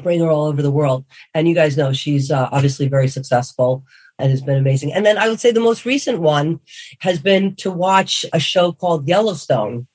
bring 0.03 0.19
her 0.19 0.29
all 0.29 0.45
over 0.45 0.61
the 0.61 0.71
world. 0.71 1.05
And 1.33 1.47
you 1.47 1.55
guys 1.55 1.77
know 1.77 1.93
she's 1.93 2.31
uh, 2.31 2.49
obviously 2.51 2.87
very 2.87 3.07
successful 3.07 3.83
and 4.19 4.31
has 4.31 4.41
been 4.41 4.57
amazing. 4.57 4.93
And 4.93 5.05
then 5.05 5.17
I 5.17 5.29
would 5.29 5.39
say 5.39 5.51
the 5.51 5.59
most 5.59 5.85
recent 5.85 6.19
one 6.19 6.59
has 6.99 7.19
been 7.19 7.55
to 7.57 7.71
watch 7.71 8.25
a 8.33 8.39
show 8.39 8.71
called 8.71 9.07
Yellowstone, 9.07 9.87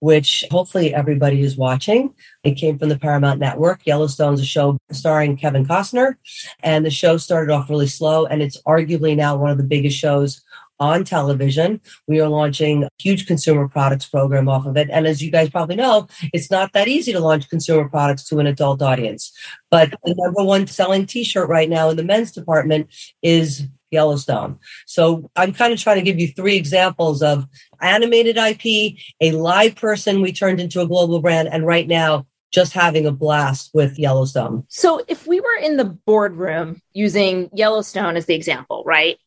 which 0.00 0.44
hopefully 0.50 0.94
everybody 0.94 1.40
is 1.40 1.56
watching. 1.56 2.14
It 2.44 2.52
came 2.52 2.78
from 2.78 2.88
the 2.88 2.98
Paramount 2.98 3.40
Network. 3.40 3.86
Yellowstone's 3.86 4.40
a 4.40 4.44
show 4.44 4.78
starring 4.92 5.36
Kevin 5.36 5.66
Costner. 5.66 6.16
And 6.62 6.84
the 6.84 6.90
show 6.90 7.16
started 7.16 7.52
off 7.52 7.70
really 7.70 7.86
slow, 7.86 8.26
and 8.26 8.42
it's 8.42 8.60
arguably 8.62 9.16
now 9.16 9.36
one 9.36 9.50
of 9.50 9.58
the 9.58 9.64
biggest 9.64 9.98
shows 9.98 10.42
on 10.78 11.04
television. 11.04 11.80
We 12.06 12.20
are 12.20 12.28
launching 12.28 12.84
a 12.84 12.88
huge 12.98 13.26
consumer 13.26 13.68
products 13.68 14.06
program 14.06 14.48
off 14.48 14.66
of 14.66 14.76
it. 14.76 14.88
And 14.90 15.06
as 15.06 15.22
you 15.22 15.30
guys 15.30 15.50
probably 15.50 15.76
know, 15.76 16.06
it's 16.32 16.50
not 16.50 16.72
that 16.74 16.88
easy 16.88 17.12
to 17.12 17.20
launch 17.20 17.48
consumer 17.48 17.88
products 17.88 18.28
to 18.28 18.38
an 18.38 18.46
adult 18.46 18.82
audience. 18.82 19.32
But 19.70 19.94
the 20.04 20.14
number 20.16 20.44
one 20.44 20.66
selling 20.66 21.06
t 21.06 21.24
shirt 21.24 21.48
right 21.48 21.68
now 21.68 21.88
in 21.88 21.96
the 21.96 22.04
men's 22.04 22.32
department 22.32 22.88
is 23.22 23.66
Yellowstone. 23.90 24.58
So 24.86 25.30
I'm 25.36 25.52
kind 25.52 25.72
of 25.72 25.80
trying 25.80 25.96
to 25.96 26.02
give 26.02 26.18
you 26.18 26.28
three 26.28 26.56
examples 26.56 27.22
of 27.22 27.46
animated 27.80 28.36
IP, 28.36 28.96
a 29.20 29.32
live 29.32 29.76
person 29.76 30.20
we 30.20 30.32
turned 30.32 30.60
into 30.60 30.80
a 30.80 30.86
global 30.86 31.20
brand, 31.20 31.48
and 31.48 31.66
right 31.66 31.86
now, 31.86 32.26
just 32.52 32.72
having 32.72 33.06
a 33.06 33.12
blast 33.12 33.70
with 33.74 33.98
Yellowstone. 33.98 34.64
So, 34.68 35.04
if 35.08 35.26
we 35.26 35.40
were 35.40 35.56
in 35.62 35.76
the 35.76 35.84
boardroom 35.84 36.80
using 36.92 37.50
Yellowstone 37.52 38.16
as 38.16 38.26
the 38.26 38.34
example, 38.34 38.82
right? 38.86 39.18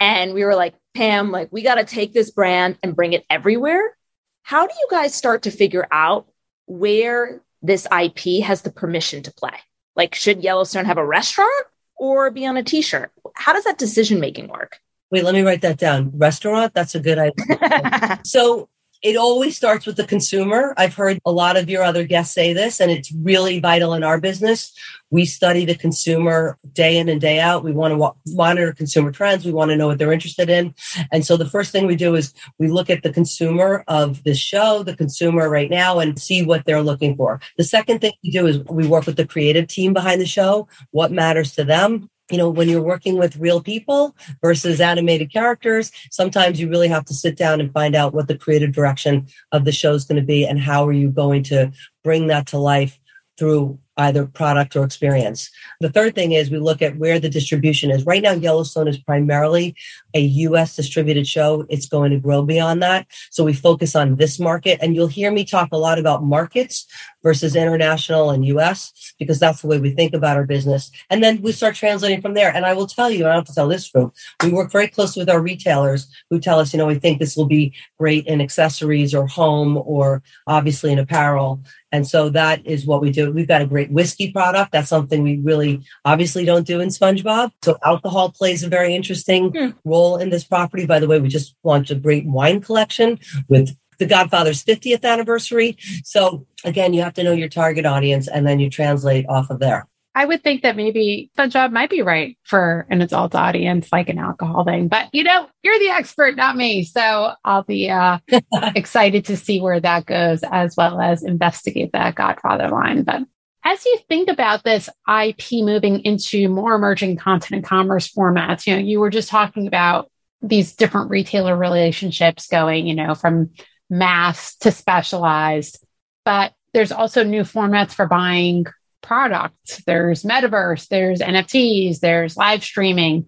And 0.00 0.34
we 0.34 0.44
were 0.44 0.56
like, 0.56 0.74
Pam, 0.94 1.30
like, 1.30 1.48
we 1.50 1.62
got 1.62 1.76
to 1.76 1.84
take 1.84 2.12
this 2.12 2.30
brand 2.30 2.78
and 2.82 2.96
bring 2.96 3.12
it 3.12 3.24
everywhere. 3.30 3.96
How 4.42 4.66
do 4.66 4.74
you 4.74 4.86
guys 4.90 5.14
start 5.14 5.42
to 5.42 5.50
figure 5.50 5.86
out 5.90 6.28
where 6.66 7.42
this 7.62 7.86
IP 7.86 8.44
has 8.44 8.62
the 8.62 8.70
permission 8.70 9.22
to 9.22 9.32
play? 9.32 9.56
Like, 9.96 10.14
should 10.14 10.42
Yellowstone 10.42 10.84
have 10.84 10.98
a 10.98 11.06
restaurant 11.06 11.66
or 11.96 12.30
be 12.30 12.44
on 12.44 12.56
a 12.56 12.62
t 12.62 12.82
shirt? 12.82 13.12
How 13.34 13.52
does 13.52 13.64
that 13.64 13.78
decision 13.78 14.20
making 14.20 14.48
work? 14.48 14.78
Wait, 15.14 15.22
let 15.22 15.32
me 15.32 15.42
write 15.42 15.60
that 15.60 15.78
down. 15.78 16.10
Restaurant, 16.18 16.74
that's 16.74 16.96
a 16.96 16.98
good 16.98 17.20
idea. 17.20 18.18
so, 18.24 18.68
it 19.00 19.16
always 19.16 19.56
starts 19.56 19.86
with 19.86 19.96
the 19.96 20.06
consumer. 20.06 20.74
I've 20.76 20.94
heard 20.94 21.20
a 21.24 21.30
lot 21.30 21.56
of 21.56 21.70
your 21.70 21.84
other 21.84 22.04
guests 22.04 22.34
say 22.34 22.52
this, 22.52 22.80
and 22.80 22.90
it's 22.90 23.12
really 23.12 23.60
vital 23.60 23.94
in 23.94 24.02
our 24.02 24.18
business. 24.18 24.72
We 25.10 25.24
study 25.24 25.64
the 25.64 25.76
consumer 25.76 26.58
day 26.72 26.96
in 26.96 27.08
and 27.08 27.20
day 27.20 27.38
out. 27.38 27.62
We 27.62 27.70
want 27.70 27.96
to 27.96 28.34
monitor 28.34 28.72
consumer 28.72 29.12
trends. 29.12 29.44
We 29.44 29.52
want 29.52 29.70
to 29.70 29.76
know 29.76 29.86
what 29.86 29.98
they're 29.98 30.12
interested 30.12 30.50
in. 30.50 30.74
And 31.12 31.24
so 31.24 31.36
the 31.36 31.48
first 31.48 31.70
thing 31.70 31.86
we 31.86 31.96
do 31.96 32.16
is 32.16 32.34
we 32.58 32.66
look 32.66 32.90
at 32.90 33.04
the 33.04 33.12
consumer 33.12 33.84
of 33.86 34.24
the 34.24 34.34
show, 34.34 34.82
the 34.82 34.96
consumer 34.96 35.48
right 35.48 35.70
now, 35.70 36.00
and 36.00 36.18
see 36.18 36.42
what 36.42 36.64
they're 36.64 36.82
looking 36.82 37.14
for. 37.14 37.40
The 37.56 37.64
second 37.64 38.00
thing 38.00 38.14
we 38.24 38.30
do 38.30 38.46
is 38.48 38.64
we 38.70 38.88
work 38.88 39.06
with 39.06 39.16
the 39.16 39.26
creative 39.26 39.68
team 39.68 39.92
behind 39.92 40.20
the 40.20 40.26
show, 40.26 40.66
what 40.90 41.12
matters 41.12 41.54
to 41.54 41.62
them 41.62 42.08
you 42.30 42.38
know, 42.38 42.48
when 42.48 42.68
you're 42.68 42.82
working 42.82 43.18
with 43.18 43.36
real 43.36 43.62
people 43.62 44.16
versus 44.40 44.80
animated 44.80 45.32
characters, 45.32 45.92
sometimes 46.10 46.58
you 46.58 46.68
really 46.70 46.88
have 46.88 47.04
to 47.06 47.14
sit 47.14 47.36
down 47.36 47.60
and 47.60 47.72
find 47.72 47.94
out 47.94 48.14
what 48.14 48.28
the 48.28 48.38
creative 48.38 48.72
direction 48.72 49.26
of 49.52 49.64
the 49.64 49.72
show 49.72 49.92
is 49.92 50.04
going 50.04 50.20
to 50.20 50.26
be 50.26 50.46
and 50.46 50.58
how 50.60 50.86
are 50.86 50.92
you 50.92 51.10
going 51.10 51.42
to 51.44 51.70
bring 52.02 52.28
that 52.28 52.46
to 52.46 52.58
life 52.58 52.98
through 53.36 53.78
either 53.96 54.26
product 54.26 54.74
or 54.76 54.84
experience. 54.84 55.50
The 55.80 55.90
third 55.90 56.14
thing 56.14 56.32
is 56.32 56.50
we 56.50 56.58
look 56.58 56.82
at 56.82 56.96
where 56.96 57.20
the 57.20 57.28
distribution 57.28 57.90
is. 57.90 58.04
Right 58.04 58.22
now, 58.22 58.32
Yellowstone 58.32 58.88
is 58.88 58.98
primarily 58.98 59.76
a 60.14 60.20
US 60.20 60.76
distributed 60.76 61.26
show. 61.26 61.64
It's 61.68 61.86
going 61.86 62.10
to 62.10 62.18
grow 62.18 62.42
beyond 62.42 62.82
that. 62.82 63.06
So 63.30 63.44
we 63.44 63.52
focus 63.52 63.94
on 63.94 64.16
this 64.16 64.40
market. 64.40 64.78
And 64.80 64.94
you'll 64.94 65.06
hear 65.06 65.30
me 65.30 65.44
talk 65.44 65.68
a 65.72 65.76
lot 65.76 65.98
about 65.98 66.24
markets 66.24 66.86
versus 67.22 67.56
international 67.56 68.30
and 68.30 68.44
US 68.46 69.14
because 69.18 69.38
that's 69.38 69.62
the 69.62 69.68
way 69.68 69.78
we 69.78 69.90
think 69.90 70.12
about 70.12 70.36
our 70.36 70.44
business. 70.44 70.90
And 71.10 71.22
then 71.22 71.40
we 71.40 71.52
start 71.52 71.74
translating 71.74 72.20
from 72.20 72.34
there. 72.34 72.54
And 72.54 72.66
I 72.66 72.74
will 72.74 72.86
tell 72.86 73.10
you, 73.10 73.24
I 73.24 73.28
don't 73.28 73.36
have 73.36 73.46
to 73.46 73.54
tell 73.54 73.68
this 73.68 73.90
group, 73.90 74.14
we 74.42 74.52
work 74.52 74.70
very 74.70 74.88
closely 74.88 75.22
with 75.22 75.30
our 75.30 75.40
retailers 75.40 76.06
who 76.30 76.40
tell 76.40 76.58
us, 76.58 76.72
you 76.72 76.78
know, 76.78 76.86
we 76.86 76.96
think 76.96 77.18
this 77.18 77.36
will 77.36 77.46
be 77.46 77.74
great 77.98 78.26
in 78.26 78.40
accessories 78.40 79.14
or 79.14 79.26
home 79.26 79.82
or 79.84 80.22
obviously 80.46 80.92
in 80.92 80.98
apparel. 80.98 81.62
And 81.94 82.04
so 82.04 82.28
that 82.30 82.66
is 82.66 82.86
what 82.86 83.00
we 83.00 83.12
do. 83.12 83.30
We've 83.30 83.46
got 83.46 83.62
a 83.62 83.66
great 83.66 83.92
whiskey 83.92 84.32
product. 84.32 84.72
That's 84.72 84.88
something 84.88 85.22
we 85.22 85.38
really 85.38 85.80
obviously 86.04 86.44
don't 86.44 86.66
do 86.66 86.80
in 86.80 86.88
SpongeBob. 86.88 87.52
So 87.62 87.78
alcohol 87.84 88.32
plays 88.32 88.64
a 88.64 88.68
very 88.68 88.96
interesting 88.96 89.52
hmm. 89.52 89.70
role 89.84 90.16
in 90.16 90.30
this 90.30 90.42
property. 90.42 90.86
By 90.86 90.98
the 90.98 91.06
way, 91.06 91.20
we 91.20 91.28
just 91.28 91.54
launched 91.62 91.92
a 91.92 91.94
great 91.94 92.26
wine 92.26 92.60
collection 92.60 93.20
with 93.48 93.76
the 94.00 94.06
Godfather's 94.06 94.64
50th 94.64 95.04
anniversary. 95.04 95.76
So 96.02 96.48
again, 96.64 96.94
you 96.94 97.02
have 97.02 97.14
to 97.14 97.22
know 97.22 97.30
your 97.30 97.48
target 97.48 97.86
audience 97.86 98.26
and 98.26 98.44
then 98.44 98.58
you 98.58 98.70
translate 98.70 99.24
off 99.28 99.50
of 99.50 99.60
there. 99.60 99.86
I 100.14 100.24
would 100.24 100.42
think 100.42 100.62
that 100.62 100.76
maybe 100.76 101.30
SpongeBob 101.36 101.72
might 101.72 101.90
be 101.90 102.02
right 102.02 102.38
for 102.44 102.86
an 102.88 103.02
adult 103.02 103.34
audience, 103.34 103.90
like 103.92 104.08
an 104.08 104.18
alcohol 104.18 104.64
thing. 104.64 104.86
But 104.88 105.08
you 105.12 105.24
know, 105.24 105.48
you're 105.62 105.78
the 105.78 105.90
expert, 105.90 106.36
not 106.36 106.56
me. 106.56 106.84
So 106.84 107.32
I'll 107.44 107.64
be 107.64 107.90
uh, 107.90 108.18
excited 108.74 109.24
to 109.26 109.36
see 109.36 109.60
where 109.60 109.80
that 109.80 110.06
goes, 110.06 110.42
as 110.44 110.76
well 110.76 111.00
as 111.00 111.24
investigate 111.24 111.92
that 111.92 112.14
Godfather 112.14 112.68
line. 112.68 113.02
But 113.02 113.22
as 113.64 113.84
you 113.84 113.98
think 114.08 114.28
about 114.28 114.62
this 114.62 114.88
IP 115.08 115.64
moving 115.64 116.00
into 116.00 116.48
more 116.48 116.74
emerging 116.74 117.16
content 117.16 117.52
and 117.52 117.64
commerce 117.64 118.12
formats, 118.12 118.66
you 118.66 118.74
know, 118.74 118.80
you 118.80 119.00
were 119.00 119.10
just 119.10 119.30
talking 119.30 119.66
about 119.66 120.10
these 120.42 120.76
different 120.76 121.10
retailer 121.10 121.56
relationships 121.56 122.46
going, 122.46 122.86
you 122.86 122.94
know, 122.94 123.14
from 123.14 123.50
mass 123.90 124.54
to 124.56 124.70
specialized. 124.70 125.84
But 126.24 126.52
there's 126.72 126.92
also 126.92 127.24
new 127.24 127.42
formats 127.42 127.92
for 127.92 128.06
buying 128.06 128.66
products. 129.04 129.82
There's 129.86 130.22
metaverse, 130.22 130.88
there's 130.88 131.20
NFTs, 131.20 132.00
there's 132.00 132.36
live 132.36 132.64
streaming, 132.64 133.26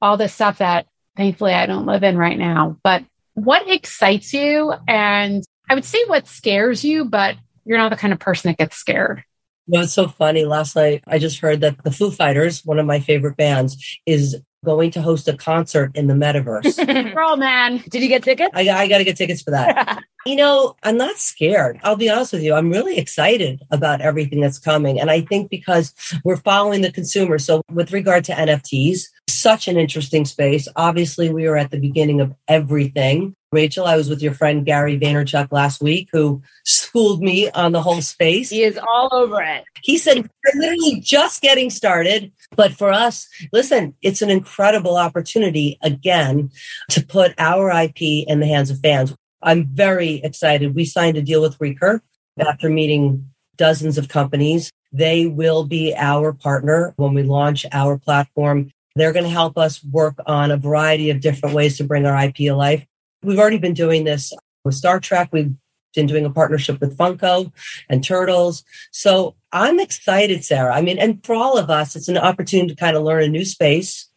all 0.00 0.16
this 0.16 0.32
stuff 0.32 0.58
that 0.58 0.86
thankfully 1.16 1.52
I 1.52 1.66
don't 1.66 1.86
live 1.86 2.02
in 2.02 2.16
right 2.16 2.38
now. 2.38 2.78
But 2.82 3.04
what 3.34 3.68
excites 3.68 4.32
you? 4.32 4.72
And 4.88 5.44
I 5.68 5.74
would 5.74 5.84
say 5.84 6.04
what 6.06 6.26
scares 6.26 6.84
you, 6.84 7.04
but 7.04 7.36
you're 7.64 7.78
not 7.78 7.90
the 7.90 7.96
kind 7.96 8.12
of 8.12 8.18
person 8.18 8.50
that 8.50 8.58
gets 8.58 8.76
scared. 8.76 9.24
You 9.66 9.80
it's 9.80 9.92
so 9.92 10.06
funny. 10.06 10.44
Last 10.44 10.76
night, 10.76 11.02
I 11.08 11.18
just 11.18 11.40
heard 11.40 11.62
that 11.62 11.82
the 11.82 11.90
Foo 11.90 12.12
Fighters, 12.12 12.64
one 12.64 12.78
of 12.78 12.86
my 12.86 13.00
favorite 13.00 13.36
bands, 13.36 13.98
is 14.06 14.36
going 14.64 14.90
to 14.92 15.02
host 15.02 15.28
a 15.28 15.36
concert 15.36 15.92
in 15.94 16.06
the 16.06 16.14
metaverse. 16.14 17.14
Girl, 17.14 17.36
man. 17.36 17.82
Did 17.88 18.02
you 18.02 18.08
get 18.08 18.22
tickets? 18.22 18.50
I, 18.54 18.68
I 18.68 18.88
got 18.88 18.98
to 18.98 19.04
get 19.04 19.16
tickets 19.16 19.42
for 19.42 19.50
that. 19.52 20.02
you 20.26 20.36
know, 20.36 20.74
I'm 20.82 20.96
not 20.96 21.16
scared. 21.16 21.78
I'll 21.82 21.96
be 21.96 22.10
honest 22.10 22.32
with 22.32 22.42
you. 22.42 22.54
I'm 22.54 22.70
really 22.70 22.98
excited 22.98 23.62
about 23.70 24.00
everything 24.00 24.40
that's 24.40 24.58
coming. 24.58 25.00
And 25.00 25.10
I 25.10 25.20
think 25.20 25.50
because 25.50 25.94
we're 26.24 26.36
following 26.36 26.82
the 26.82 26.92
consumer. 26.92 27.38
So, 27.38 27.62
with 27.70 27.92
regard 27.92 28.24
to 28.24 28.32
NFTs, 28.32 29.04
such 29.28 29.68
an 29.68 29.76
interesting 29.76 30.24
space. 30.24 30.66
Obviously, 30.76 31.30
we 31.30 31.46
are 31.46 31.56
at 31.56 31.70
the 31.70 31.78
beginning 31.78 32.20
of 32.20 32.34
everything. 32.48 33.36
Rachel, 33.56 33.86
I 33.86 33.96
was 33.96 34.10
with 34.10 34.20
your 34.20 34.34
friend 34.34 34.66
Gary 34.66 35.00
Vaynerchuk 35.00 35.50
last 35.50 35.80
week, 35.80 36.10
who 36.12 36.42
schooled 36.66 37.22
me 37.22 37.50
on 37.52 37.72
the 37.72 37.80
whole 37.80 38.02
space. 38.02 38.50
He 38.50 38.62
is 38.62 38.78
all 38.78 39.08
over 39.12 39.40
it. 39.40 39.64
He 39.82 39.96
said, 39.96 40.18
We're 40.18 40.60
literally 40.60 41.00
just 41.00 41.40
getting 41.40 41.70
started. 41.70 42.32
But 42.54 42.74
for 42.74 42.92
us, 42.92 43.26
listen, 43.54 43.94
it's 44.02 44.20
an 44.20 44.28
incredible 44.28 44.98
opportunity 44.98 45.78
again 45.82 46.50
to 46.90 47.02
put 47.02 47.32
our 47.38 47.70
IP 47.70 48.28
in 48.28 48.40
the 48.40 48.46
hands 48.46 48.70
of 48.70 48.78
fans. 48.80 49.14
I'm 49.40 49.64
very 49.68 50.16
excited. 50.16 50.74
We 50.74 50.84
signed 50.84 51.16
a 51.16 51.22
deal 51.22 51.40
with 51.40 51.58
Recur 51.58 52.02
after 52.38 52.68
meeting 52.68 53.26
dozens 53.56 53.96
of 53.96 54.10
companies. 54.10 54.70
They 54.92 55.26
will 55.26 55.64
be 55.64 55.94
our 55.96 56.34
partner 56.34 56.92
when 56.96 57.14
we 57.14 57.22
launch 57.22 57.64
our 57.72 57.96
platform. 57.96 58.70
They're 58.96 59.14
going 59.14 59.24
to 59.24 59.30
help 59.30 59.56
us 59.56 59.82
work 59.82 60.16
on 60.26 60.50
a 60.50 60.58
variety 60.58 61.08
of 61.08 61.20
different 61.20 61.54
ways 61.54 61.78
to 61.78 61.84
bring 61.84 62.04
our 62.04 62.22
IP 62.22 62.34
to 62.36 62.54
life. 62.54 62.86
We've 63.26 63.40
already 63.40 63.58
been 63.58 63.74
doing 63.74 64.04
this 64.04 64.32
with 64.64 64.74
Star 64.74 65.00
Trek. 65.00 65.30
We've 65.32 65.52
been 65.96 66.06
doing 66.06 66.24
a 66.24 66.30
partnership 66.30 66.80
with 66.80 66.96
Funko 66.96 67.50
and 67.88 68.04
Turtles. 68.04 68.62
So 68.92 69.34
I'm 69.50 69.80
excited, 69.80 70.44
Sarah. 70.44 70.72
I 70.72 70.80
mean, 70.80 70.96
and 70.98 71.24
for 71.26 71.34
all 71.34 71.58
of 71.58 71.68
us, 71.68 71.96
it's 71.96 72.06
an 72.06 72.18
opportunity 72.18 72.68
to 72.68 72.80
kind 72.80 72.96
of 72.96 73.02
learn 73.02 73.24
a 73.24 73.28
new 73.28 73.44
space. 73.44 74.08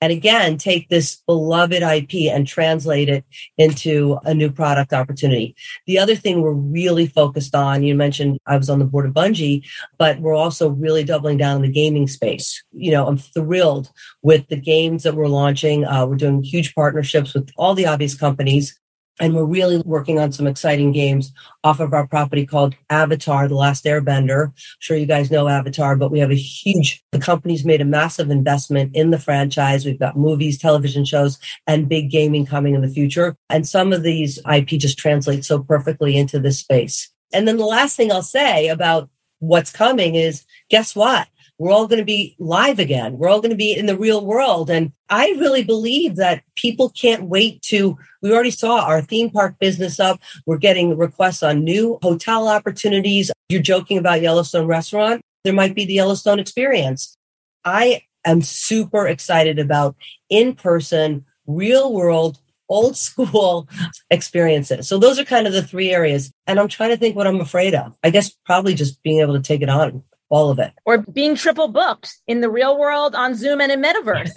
And 0.00 0.12
again, 0.12 0.58
take 0.58 0.88
this 0.88 1.22
beloved 1.26 1.82
IP 1.82 2.32
and 2.32 2.46
translate 2.46 3.08
it 3.08 3.24
into 3.56 4.18
a 4.24 4.34
new 4.34 4.50
product 4.50 4.92
opportunity. 4.92 5.56
The 5.86 5.98
other 5.98 6.14
thing 6.14 6.42
we're 6.42 6.52
really 6.52 7.06
focused 7.06 7.54
on, 7.54 7.82
you 7.82 7.94
mentioned 7.94 8.38
I 8.46 8.58
was 8.58 8.68
on 8.68 8.78
the 8.78 8.84
board 8.84 9.06
of 9.06 9.14
Bungie, 9.14 9.66
but 9.96 10.20
we're 10.20 10.34
also 10.34 10.68
really 10.68 11.02
doubling 11.02 11.38
down 11.38 11.56
in 11.56 11.62
the 11.62 11.72
gaming 11.72 12.08
space. 12.08 12.62
You 12.72 12.90
know, 12.90 13.06
I'm 13.06 13.18
thrilled 13.18 13.90
with 14.22 14.46
the 14.48 14.56
games 14.56 15.02
that 15.04 15.14
we're 15.14 15.28
launching. 15.28 15.86
Uh, 15.86 16.04
we're 16.06 16.16
doing 16.16 16.42
huge 16.42 16.74
partnerships 16.74 17.32
with 17.32 17.50
all 17.56 17.74
the 17.74 17.86
obvious 17.86 18.14
companies 18.14 18.78
and 19.20 19.34
we're 19.34 19.44
really 19.44 19.78
working 19.78 20.18
on 20.18 20.32
some 20.32 20.46
exciting 20.46 20.92
games 20.92 21.32
off 21.64 21.80
of 21.80 21.92
our 21.92 22.06
property 22.06 22.44
called 22.46 22.74
Avatar, 22.90 23.48
The 23.48 23.54
Last 23.54 23.84
Airbender. 23.84 24.48
I'm 24.48 24.54
sure 24.78 24.96
you 24.96 25.06
guys 25.06 25.30
know 25.30 25.48
Avatar, 25.48 25.96
but 25.96 26.10
we 26.10 26.18
have 26.18 26.30
a 26.30 26.34
huge, 26.34 27.02
the 27.12 27.18
company's 27.18 27.64
made 27.64 27.80
a 27.80 27.86
massive 27.86 28.30
investment 28.30 28.94
in 28.94 29.10
the 29.10 29.18
franchise. 29.18 29.84
We've 29.84 29.98
got 29.98 30.16
movies, 30.16 30.58
television 30.58 31.04
shows, 31.04 31.38
and 31.66 31.88
big 31.88 32.10
gaming 32.10 32.46
coming 32.46 32.74
in 32.74 32.82
the 32.82 32.88
future. 32.88 33.36
And 33.48 33.66
some 33.66 33.92
of 33.92 34.02
these 34.02 34.38
IP 34.50 34.68
just 34.68 34.98
translate 34.98 35.44
so 35.44 35.62
perfectly 35.62 36.16
into 36.16 36.38
this 36.38 36.58
space. 36.58 37.10
And 37.32 37.48
then 37.48 37.56
the 37.56 37.66
last 37.66 37.96
thing 37.96 38.12
I'll 38.12 38.22
say 38.22 38.68
about 38.68 39.08
what's 39.38 39.70
coming 39.70 40.14
is 40.14 40.44
guess 40.70 40.94
what? 40.94 41.28
We're 41.58 41.72
all 41.72 41.86
going 41.86 42.00
to 42.00 42.04
be 42.04 42.36
live 42.38 42.78
again. 42.78 43.16
We're 43.16 43.28
all 43.28 43.40
going 43.40 43.50
to 43.50 43.56
be 43.56 43.72
in 43.72 43.86
the 43.86 43.96
real 43.96 44.24
world. 44.24 44.68
And 44.68 44.92
I 45.08 45.28
really 45.38 45.64
believe 45.64 46.16
that 46.16 46.42
people 46.54 46.90
can't 46.90 47.24
wait 47.24 47.62
to. 47.62 47.96
We 48.20 48.32
already 48.32 48.50
saw 48.50 48.80
our 48.80 49.00
theme 49.00 49.30
park 49.30 49.58
business 49.58 49.98
up. 49.98 50.20
We're 50.44 50.58
getting 50.58 50.98
requests 50.98 51.42
on 51.42 51.64
new 51.64 51.98
hotel 52.02 52.48
opportunities. 52.48 53.30
You're 53.48 53.62
joking 53.62 53.96
about 53.96 54.20
Yellowstone 54.20 54.66
restaurant. 54.66 55.22
There 55.44 55.54
might 55.54 55.74
be 55.74 55.86
the 55.86 55.94
Yellowstone 55.94 56.40
experience. 56.40 57.16
I 57.64 58.02
am 58.26 58.42
super 58.42 59.06
excited 59.06 59.58
about 59.58 59.96
in 60.28 60.54
person, 60.54 61.24
real 61.46 61.92
world, 61.92 62.38
old 62.68 62.98
school 62.98 63.68
experiences. 64.10 64.88
So 64.88 64.98
those 64.98 65.18
are 65.18 65.24
kind 65.24 65.46
of 65.46 65.54
the 65.54 65.62
three 65.62 65.90
areas. 65.90 66.32
And 66.46 66.60
I'm 66.60 66.68
trying 66.68 66.90
to 66.90 66.96
think 66.98 67.16
what 67.16 67.26
I'm 67.26 67.40
afraid 67.40 67.74
of. 67.74 67.96
I 68.04 68.10
guess 68.10 68.30
probably 68.44 68.74
just 68.74 69.02
being 69.02 69.20
able 69.20 69.34
to 69.34 69.42
take 69.42 69.62
it 69.62 69.70
on 69.70 70.02
all 70.28 70.50
of 70.50 70.58
it. 70.58 70.72
Or 70.84 70.98
being 70.98 71.36
triple 71.36 71.68
booked 71.68 72.16
in 72.26 72.40
the 72.40 72.50
real 72.50 72.78
world 72.78 73.14
on 73.14 73.34
Zoom 73.34 73.60
and 73.60 73.72
in 73.72 73.82
metaverse. 73.82 74.32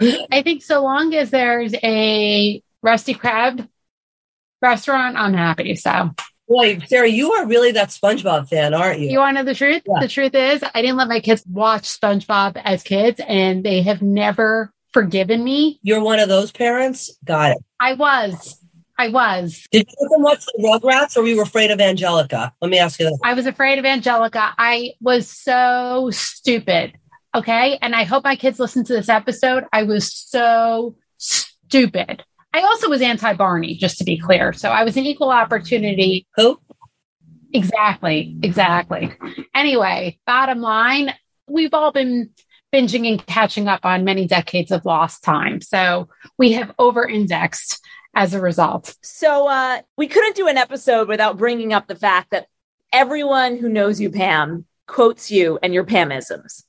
I 0.32 0.42
think 0.42 0.62
so 0.62 0.82
long 0.82 1.14
as 1.14 1.30
there's 1.30 1.74
a 1.82 2.62
Krusty 2.84 3.16
Krab 3.16 3.68
restaurant, 4.60 5.16
I'm 5.16 5.34
happy. 5.34 5.74
So 5.76 6.10
Boy, 6.46 6.78
Sarah, 6.80 7.08
you 7.08 7.32
are 7.32 7.46
really 7.46 7.72
that 7.72 7.88
SpongeBob 7.88 8.48
fan, 8.50 8.74
aren't 8.74 9.00
you? 9.00 9.08
You 9.08 9.18
want 9.18 9.36
to 9.36 9.42
know 9.42 9.46
the 9.46 9.54
truth? 9.54 9.82
Yeah. 9.86 10.00
The 10.00 10.08
truth 10.08 10.34
is, 10.34 10.62
I 10.74 10.82
didn't 10.82 10.98
let 10.98 11.08
my 11.08 11.20
kids 11.20 11.42
watch 11.48 11.84
SpongeBob 11.84 12.60
as 12.62 12.82
kids, 12.82 13.18
and 13.26 13.64
they 13.64 13.80
have 13.82 14.02
never 14.02 14.70
forgiven 14.92 15.42
me. 15.42 15.80
You're 15.82 16.02
one 16.02 16.18
of 16.18 16.28
those 16.28 16.52
parents? 16.52 17.16
Got 17.24 17.52
it. 17.52 17.64
I 17.80 17.94
was. 17.94 18.62
I 18.98 19.08
was. 19.08 19.66
Did 19.72 19.88
you 19.88 20.08
them 20.08 20.22
watch 20.22 20.44
the 20.46 20.62
Rugrats 20.62 21.16
or 21.16 21.22
were 21.22 21.28
you 21.28 21.42
afraid 21.42 21.70
of 21.70 21.80
Angelica? 21.80 22.52
Let 22.60 22.70
me 22.70 22.78
ask 22.78 23.00
you 23.00 23.06
that. 23.06 23.18
I 23.24 23.34
was 23.34 23.46
afraid 23.46 23.78
of 23.78 23.84
Angelica. 23.84 24.54
I 24.56 24.92
was 25.00 25.28
so 25.28 26.10
stupid. 26.12 26.94
Okay. 27.34 27.78
And 27.82 27.94
I 27.96 28.04
hope 28.04 28.22
my 28.22 28.36
kids 28.36 28.60
listen 28.60 28.84
to 28.84 28.92
this 28.92 29.08
episode. 29.08 29.64
I 29.72 29.82
was 29.82 30.12
so 30.12 30.96
stupid. 31.18 32.24
I 32.52 32.60
also 32.60 32.88
was 32.88 33.02
anti 33.02 33.32
Barney, 33.32 33.74
just 33.74 33.98
to 33.98 34.04
be 34.04 34.16
clear. 34.16 34.52
So 34.52 34.70
I 34.70 34.84
was 34.84 34.96
an 34.96 35.04
equal 35.04 35.30
opportunity. 35.30 36.28
Who? 36.36 36.60
Exactly. 37.52 38.36
Exactly. 38.42 39.12
Anyway, 39.54 40.18
bottom 40.24 40.60
line, 40.60 41.14
we've 41.48 41.74
all 41.74 41.90
been 41.90 42.30
binging 42.72 43.08
and 43.08 43.26
catching 43.26 43.66
up 43.66 43.84
on 43.84 44.04
many 44.04 44.26
decades 44.26 44.70
of 44.70 44.84
lost 44.84 45.24
time. 45.24 45.60
So 45.60 46.08
we 46.38 46.52
have 46.52 46.72
over 46.78 47.08
indexed 47.08 47.80
as 48.14 48.34
a 48.34 48.40
result. 48.40 48.94
So 49.02 49.48
uh, 49.48 49.80
we 49.96 50.06
couldn't 50.08 50.36
do 50.36 50.48
an 50.48 50.58
episode 50.58 51.08
without 51.08 51.36
bringing 51.36 51.72
up 51.72 51.86
the 51.86 51.96
fact 51.96 52.30
that 52.30 52.46
everyone 52.92 53.56
who 53.56 53.68
knows 53.68 54.00
you, 54.00 54.10
Pam, 54.10 54.66
quotes 54.86 55.30
you 55.30 55.58
and 55.62 55.74
your 55.74 55.84
Pamisms. 55.84 56.64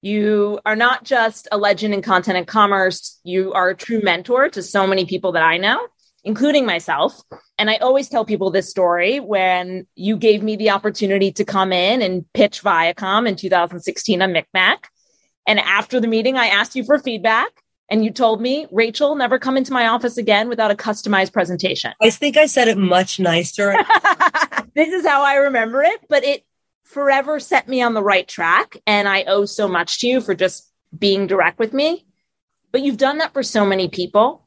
You 0.00 0.60
are 0.64 0.76
not 0.76 1.04
just 1.04 1.48
a 1.50 1.58
legend 1.58 1.92
in 1.92 2.02
content 2.02 2.38
and 2.38 2.46
commerce. 2.46 3.18
You 3.24 3.52
are 3.52 3.70
a 3.70 3.76
true 3.76 4.00
mentor 4.02 4.48
to 4.50 4.62
so 4.62 4.86
many 4.86 5.06
people 5.06 5.32
that 5.32 5.42
I 5.42 5.56
know, 5.56 5.88
including 6.22 6.66
myself. 6.66 7.20
And 7.58 7.68
I 7.68 7.76
always 7.76 8.08
tell 8.08 8.24
people 8.24 8.50
this 8.50 8.70
story 8.70 9.18
when 9.18 9.86
you 9.96 10.16
gave 10.16 10.42
me 10.42 10.54
the 10.54 10.70
opportunity 10.70 11.32
to 11.32 11.44
come 11.44 11.72
in 11.72 12.00
and 12.00 12.24
pitch 12.32 12.62
Viacom 12.62 13.28
in 13.28 13.34
2016 13.34 14.22
on 14.22 14.32
MikMak. 14.32 14.84
And 15.48 15.58
after 15.58 15.98
the 15.98 16.06
meeting, 16.06 16.36
I 16.36 16.46
asked 16.46 16.76
you 16.76 16.84
for 16.84 16.98
feedback 16.98 17.50
and 17.90 18.04
you 18.04 18.10
told 18.10 18.40
me, 18.40 18.66
Rachel, 18.70 19.14
never 19.14 19.38
come 19.38 19.56
into 19.56 19.72
my 19.72 19.86
office 19.86 20.18
again 20.18 20.48
without 20.48 20.70
a 20.70 20.74
customized 20.74 21.32
presentation. 21.32 21.92
I 22.02 22.10
think 22.10 22.36
I 22.36 22.46
said 22.46 22.68
it 22.68 22.76
much 22.76 23.18
nicer. 23.18 23.74
this 24.74 24.88
is 24.88 25.06
how 25.06 25.22
I 25.22 25.36
remember 25.36 25.82
it, 25.82 26.00
but 26.08 26.24
it 26.24 26.44
forever 26.82 27.40
set 27.40 27.68
me 27.68 27.80
on 27.80 27.94
the 27.94 28.02
right 28.02 28.28
track. 28.28 28.76
And 28.86 29.08
I 29.08 29.24
owe 29.24 29.46
so 29.46 29.68
much 29.68 30.00
to 30.00 30.06
you 30.06 30.20
for 30.20 30.34
just 30.34 30.70
being 30.96 31.26
direct 31.26 31.58
with 31.58 31.72
me. 31.72 32.06
But 32.72 32.82
you've 32.82 32.98
done 32.98 33.18
that 33.18 33.32
for 33.32 33.42
so 33.42 33.64
many 33.64 33.88
people. 33.88 34.46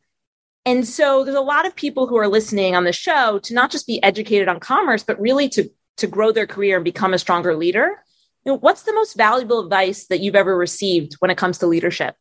And 0.63 0.87
so 0.87 1.23
there's 1.23 1.35
a 1.35 1.41
lot 1.41 1.65
of 1.65 1.75
people 1.75 2.05
who 2.05 2.17
are 2.17 2.27
listening 2.27 2.75
on 2.75 2.83
the 2.83 2.93
show 2.93 3.39
to 3.39 3.53
not 3.55 3.71
just 3.71 3.87
be 3.87 4.01
educated 4.03 4.47
on 4.47 4.59
commerce, 4.59 5.03
but 5.03 5.19
really 5.19 5.49
to, 5.49 5.67
to 5.97 6.05
grow 6.05 6.31
their 6.31 6.45
career 6.45 6.75
and 6.75 6.85
become 6.85 7.15
a 7.15 7.19
stronger 7.19 7.55
leader. 7.55 8.03
You 8.45 8.51
know, 8.51 8.57
what's 8.59 8.83
the 8.83 8.93
most 8.93 9.17
valuable 9.17 9.59
advice 9.59 10.05
that 10.07 10.19
you've 10.19 10.35
ever 10.35 10.55
received 10.55 11.13
when 11.15 11.31
it 11.31 11.37
comes 11.37 11.57
to 11.59 11.67
leadership? 11.67 12.15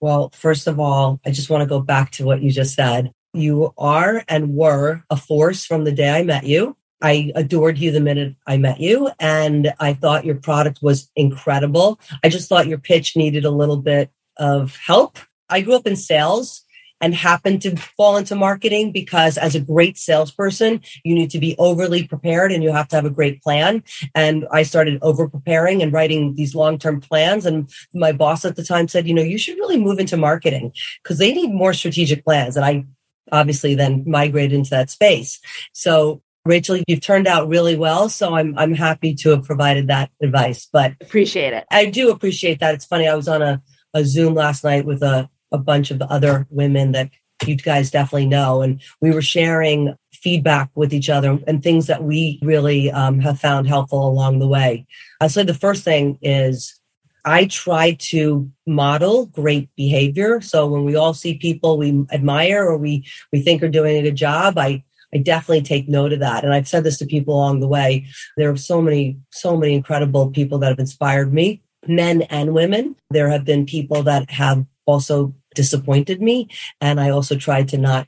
Well, 0.00 0.30
first 0.34 0.66
of 0.66 0.78
all, 0.78 1.20
I 1.24 1.30
just 1.30 1.50
want 1.50 1.62
to 1.62 1.68
go 1.68 1.80
back 1.80 2.10
to 2.12 2.24
what 2.24 2.42
you 2.42 2.50
just 2.50 2.74
said. 2.74 3.12
You 3.32 3.72
are 3.78 4.24
and 4.28 4.54
were 4.54 5.04
a 5.10 5.16
force 5.16 5.64
from 5.64 5.84
the 5.84 5.92
day 5.92 6.10
I 6.10 6.22
met 6.22 6.44
you. 6.44 6.76
I 7.02 7.32
adored 7.34 7.78
you 7.78 7.90
the 7.90 8.00
minute 8.00 8.36
I 8.46 8.56
met 8.56 8.80
you, 8.80 9.10
and 9.20 9.72
I 9.78 9.92
thought 9.92 10.24
your 10.24 10.36
product 10.36 10.78
was 10.80 11.10
incredible. 11.14 12.00
I 12.24 12.30
just 12.30 12.48
thought 12.48 12.68
your 12.68 12.78
pitch 12.78 13.16
needed 13.16 13.44
a 13.44 13.50
little 13.50 13.76
bit 13.76 14.10
of 14.38 14.76
help. 14.76 15.18
I 15.48 15.60
grew 15.60 15.74
up 15.74 15.86
in 15.86 15.96
sales, 15.96 16.64
and 17.00 17.14
happened 17.14 17.62
to 17.62 17.76
fall 17.76 18.16
into 18.16 18.34
marketing 18.34 18.92
because 18.92 19.36
as 19.36 19.54
a 19.54 19.60
great 19.60 19.98
salesperson, 19.98 20.80
you 21.04 21.14
need 21.14 21.30
to 21.30 21.38
be 21.38 21.54
overly 21.58 22.06
prepared 22.06 22.52
and 22.52 22.62
you 22.62 22.72
have 22.72 22.88
to 22.88 22.96
have 22.96 23.04
a 23.04 23.10
great 23.10 23.42
plan. 23.42 23.82
And 24.14 24.46
I 24.50 24.62
started 24.62 24.98
over 25.02 25.28
preparing 25.28 25.82
and 25.82 25.92
writing 25.92 26.34
these 26.34 26.54
long 26.54 26.78
term 26.78 27.00
plans. 27.00 27.44
And 27.44 27.70
my 27.94 28.12
boss 28.12 28.44
at 28.44 28.56
the 28.56 28.64
time 28.64 28.88
said, 28.88 29.06
you 29.06 29.14
know, 29.14 29.22
you 29.22 29.38
should 29.38 29.58
really 29.58 29.78
move 29.78 29.98
into 29.98 30.16
marketing 30.16 30.72
because 31.02 31.18
they 31.18 31.32
need 31.32 31.52
more 31.52 31.74
strategic 31.74 32.24
plans. 32.24 32.56
And 32.56 32.64
I 32.64 32.84
obviously 33.32 33.74
then 33.74 34.04
migrated 34.06 34.52
into 34.52 34.70
that 34.70 34.90
space. 34.90 35.40
So 35.72 36.22
Rachel, 36.44 36.78
you've 36.86 37.00
turned 37.00 37.26
out 37.26 37.48
really 37.48 37.76
well. 37.76 38.08
So 38.08 38.34
I'm 38.34 38.56
I'm 38.56 38.72
happy 38.72 39.14
to 39.16 39.30
have 39.30 39.44
provided 39.44 39.88
that 39.88 40.10
advice. 40.22 40.68
But 40.72 40.94
appreciate 41.00 41.52
it. 41.52 41.64
I 41.70 41.86
do 41.86 42.10
appreciate 42.10 42.60
that. 42.60 42.74
It's 42.74 42.84
funny. 42.84 43.08
I 43.08 43.16
was 43.16 43.28
on 43.28 43.42
a, 43.42 43.62
a 43.92 44.04
Zoom 44.04 44.34
last 44.34 44.62
night 44.62 44.86
with 44.86 45.02
a, 45.02 45.28
a 45.56 45.62
bunch 45.62 45.90
of 45.90 46.00
other 46.02 46.46
women 46.50 46.92
that 46.92 47.10
you 47.44 47.56
guys 47.56 47.90
definitely 47.90 48.26
know. 48.26 48.62
And 48.62 48.80
we 49.00 49.10
were 49.10 49.22
sharing 49.22 49.94
feedback 50.12 50.70
with 50.74 50.92
each 50.92 51.10
other 51.10 51.38
and 51.46 51.62
things 51.62 51.86
that 51.86 52.02
we 52.02 52.38
really 52.42 52.90
um, 52.90 53.20
have 53.20 53.38
found 53.38 53.68
helpful 53.68 54.08
along 54.08 54.38
the 54.38 54.48
way. 54.48 54.86
I'd 55.20 55.30
say 55.30 55.42
the 55.42 55.54
first 55.54 55.84
thing 55.84 56.18
is 56.22 56.80
I 57.24 57.46
try 57.46 57.96
to 58.12 58.50
model 58.66 59.26
great 59.26 59.68
behavior. 59.76 60.40
So 60.40 60.66
when 60.66 60.84
we 60.84 60.96
all 60.96 61.12
see 61.12 61.38
people 61.38 61.76
we 61.76 62.06
admire 62.12 62.64
or 62.64 62.76
we 62.78 63.06
we 63.32 63.40
think 63.40 63.62
are 63.62 63.68
doing 63.68 63.96
a 63.96 64.02
good 64.02 64.16
job, 64.16 64.56
I 64.58 64.84
I 65.14 65.18
definitely 65.18 65.62
take 65.62 65.88
note 65.88 66.12
of 66.12 66.20
that. 66.20 66.44
And 66.44 66.52
I've 66.52 66.68
said 66.68 66.84
this 66.84 66.98
to 66.98 67.06
people 67.06 67.34
along 67.34 67.60
the 67.60 67.68
way. 67.68 68.06
There 68.36 68.50
are 68.50 68.56
so 68.56 68.82
many, 68.82 69.18
so 69.30 69.56
many 69.56 69.74
incredible 69.74 70.30
people 70.30 70.58
that 70.58 70.68
have 70.68 70.78
inspired 70.78 71.32
me, 71.32 71.62
men 71.86 72.22
and 72.22 72.52
women. 72.52 72.96
There 73.10 73.30
have 73.30 73.44
been 73.44 73.66
people 73.66 74.02
that 74.04 74.30
have 74.30 74.66
also 74.84 75.34
disappointed 75.56 76.22
me. 76.22 76.48
And 76.80 77.00
I 77.00 77.10
also 77.10 77.36
tried 77.36 77.68
to 77.70 77.78
not 77.78 78.06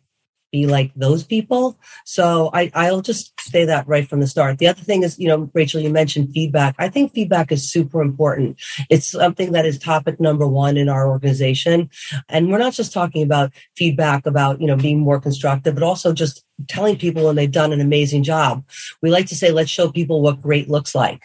be 0.51 0.67
like 0.67 0.93
those 0.95 1.25
people. 1.25 1.79
So 2.05 2.51
I, 2.55 2.71
I'll 2.75 3.03
just 3.03 3.39
say 3.41 3.65
that 3.67 3.87
right 3.87 4.09
from 4.09 4.21
the 4.21 4.27
start. 4.27 4.59
The 4.59 4.69
other 4.69 4.81
thing 4.81 5.03
is, 5.03 5.19
you 5.19 5.29
know, 5.29 5.51
Rachel, 5.53 5.81
you 5.81 5.91
mentioned 5.91 6.33
feedback. 6.33 6.75
I 6.79 6.89
think 6.89 7.13
feedback 7.13 7.53
is 7.53 7.71
super 7.71 8.01
important. 8.01 8.59
It's 8.89 9.07
something 9.07 9.53
that 9.53 9.67
is 9.67 9.79
topic 9.79 10.21
number 10.21 10.47
one 10.47 10.77
in 10.77 10.89
our 10.89 11.09
organization. 11.09 11.91
And 12.29 12.51
we're 12.51 12.59
not 12.59 12.73
just 12.73 12.93
talking 12.93 13.23
about 13.23 13.53
feedback 13.77 14.27
about, 14.27 14.61
you 14.61 14.67
know, 14.67 14.77
being 14.77 15.01
more 15.01 15.21
constructive, 15.21 15.75
but 15.75 15.83
also 15.83 16.13
just 16.13 16.45
telling 16.67 16.97
people 16.97 17.27
when 17.27 17.37
they've 17.37 17.51
done 17.51 17.73
an 17.73 17.81
amazing 17.81 18.23
job. 18.23 18.65
We 19.03 19.11
like 19.11 19.27
to 19.27 19.37
say, 19.37 19.51
let's 19.51 19.71
show 19.71 19.91
people 19.91 20.23
what 20.23 20.41
great 20.41 20.71
looks 20.71 20.95
like 20.95 21.23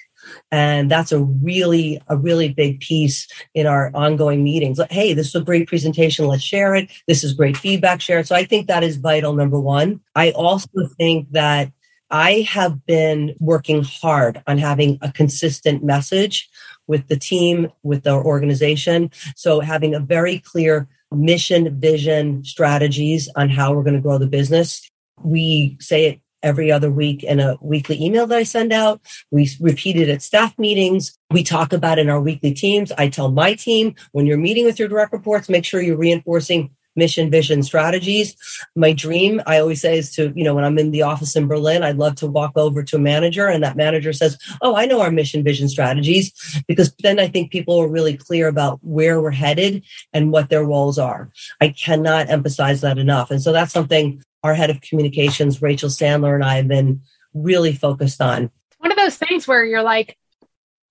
and 0.52 0.90
that's 0.90 1.12
a 1.12 1.20
really 1.20 2.02
a 2.08 2.18
really 2.18 2.50
big 2.50 2.80
piece 2.80 3.28
in 3.54 3.68
our 3.68 3.92
ongoing 3.94 4.44
meetings. 4.44 4.78
Like, 4.78 4.92
hey 4.92 5.14
this 5.14 5.28
is 5.28 5.36
a 5.36 5.42
great 5.42 5.68
presentation. 5.68 6.28
Let's 6.28 6.44
share 6.44 6.76
it. 6.76 6.90
This 7.08 7.24
is 7.24 7.34
great 7.34 7.58
feedback. 7.58 8.02
Share 8.02 8.20
it. 8.20 8.28
So 8.28 8.36
i 8.36 8.44
think 8.44 8.68
that 8.68 8.84
is 8.84 8.98
vital 8.98 9.34
number 9.34 9.60
one. 9.60 10.02
I 10.16 10.32
also 10.32 10.70
think 10.98 11.32
that 11.32 11.72
i 12.10 12.42
have 12.42 12.86
been 12.86 13.36
working 13.40 13.84
hard 13.84 14.42
on 14.48 14.58
having 14.58 15.00
a 15.02 15.12
consistent 15.12 15.84
message 15.84 16.50
with 16.88 17.08
the 17.08 17.18
team 17.18 17.70
with 17.84 18.06
our 18.08 18.24
organization. 18.24 19.10
So 19.36 19.60
having 19.60 19.96
a 19.96 20.00
very 20.00 20.40
clear 20.40 20.88
mission 21.14 21.80
vision 21.80 22.44
strategies 22.44 23.30
on 23.36 23.50
how 23.50 23.74
we're 23.74 23.84
going 23.84 23.96
to 23.96 24.02
grow 24.02 24.18
the 24.18 24.28
business. 24.28 24.90
We 25.22 25.78
say 25.80 26.06
it 26.06 26.20
every 26.44 26.72
other 26.72 26.92
week 26.92 27.24
in 27.24 27.40
a 27.40 27.58
weekly 27.62 28.02
email 28.02 28.28
that 28.28 28.38
I 28.38 28.44
send 28.44 28.72
out. 28.72 29.02
We 29.32 29.50
repeat 29.60 29.96
it 29.96 30.10
at 30.10 30.22
staff 30.22 30.58
meetings. 30.60 31.18
We 31.32 31.44
talk 31.44 31.74
about 31.74 32.00
in 32.00 32.10
our 32.10 32.22
weekly 32.22 32.54
teams. 32.54 32.92
I 32.92 33.10
tell 33.10 33.32
my 33.32 33.54
team 33.56 33.96
when 34.12 34.26
you're 34.26 34.38
meeting 34.38 34.66
with 34.66 34.78
your 34.78 34.88
direct 34.88 35.14
reports, 35.14 35.50
make 35.50 35.66
sure 35.66 35.82
you're 35.82 35.98
reinforcing 35.98 36.70
mission, 36.96 37.30
vision, 37.30 37.64
strategies. 37.64 38.36
My 38.76 38.94
dream, 38.94 39.42
I 39.48 39.60
always 39.60 39.82
say, 39.82 39.98
is 39.98 40.14
to, 40.16 40.32
you 40.36 40.44
know, 40.44 40.54
when 40.54 40.64
I'm 40.64 40.78
in 40.78 40.92
the 40.92 41.02
office 41.02 41.36
in 41.36 41.48
Berlin, 41.48 41.84
I'd 41.84 41.98
love 41.98 42.16
to 42.16 42.28
walk 42.28 42.52
over 42.56 42.84
to 42.84 42.96
a 42.98 43.00
manager 43.00 43.48
and 43.48 43.64
that 43.64 43.76
manager 43.76 44.14
says, 44.14 44.38
Oh, 44.62 44.76
I 44.76 44.86
know 44.86 45.02
our 45.02 45.12
mission, 45.12 45.44
vision, 45.44 45.70
strategies, 45.70 46.62
because 46.68 46.94
then 47.02 47.20
I 47.20 47.28
think 47.28 47.52
people 47.52 47.80
are 47.80 47.88
really 47.88 48.18
clear 48.18 48.48
about 48.48 48.80
where 48.84 49.22
we're 49.22 49.32
headed 49.32 49.84
and 50.14 50.32
what 50.32 50.50
their 50.50 50.64
roles 50.64 51.00
are. 51.00 51.32
I 51.62 51.70
cannot 51.70 52.30
emphasize 52.30 52.82
that 52.82 52.98
enough. 52.98 53.32
And 53.32 53.42
so 53.42 53.52
that's 53.52 53.74
something 53.74 54.24
our 54.44 54.54
head 54.54 54.70
of 54.70 54.82
communications, 54.82 55.62
Rachel 55.62 55.90
Sandler, 55.90 56.36
and 56.36 56.44
I 56.44 56.58
have 56.58 56.68
been 56.68 57.02
really 57.34 57.74
focused 57.74 58.22
on. 58.22 58.52
One 58.78 58.92
of 58.92 58.98
those 58.98 59.18
things 59.18 59.48
where 59.48 59.66
you're 59.66 59.82
like, 59.82 60.18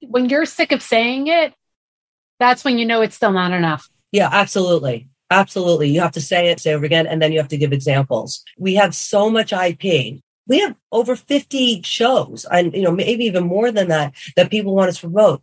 when 0.00 0.28
you're 0.28 0.46
sick 0.46 0.72
of 0.72 0.82
saying 0.82 1.28
it, 1.28 1.54
that's 2.40 2.64
when 2.64 2.78
you 2.78 2.86
know 2.86 3.02
it's 3.02 3.14
still 3.14 3.32
not 3.32 3.52
enough. 3.52 3.88
Yeah, 4.10 4.28
absolutely. 4.32 5.08
Absolutely. 5.30 5.88
You 5.88 6.00
have 6.00 6.12
to 6.12 6.20
say 6.20 6.50
it, 6.50 6.60
say 6.60 6.72
it 6.72 6.74
over 6.74 6.84
again, 6.84 7.06
and 7.06 7.22
then 7.22 7.32
you 7.32 7.38
have 7.38 7.48
to 7.48 7.56
give 7.56 7.72
examples. 7.72 8.44
We 8.58 8.74
have 8.74 8.94
so 8.94 9.30
much 9.30 9.52
IP. 9.52 10.20
We 10.46 10.58
have 10.58 10.74
over 10.90 11.14
50 11.16 11.82
shows 11.82 12.44
and, 12.50 12.74
you 12.74 12.82
know, 12.82 12.90
maybe 12.90 13.24
even 13.24 13.44
more 13.44 13.70
than 13.70 13.88
that, 13.88 14.14
that 14.36 14.50
people 14.50 14.74
want 14.74 14.88
us 14.88 14.96
to 14.96 15.08
promote. 15.08 15.42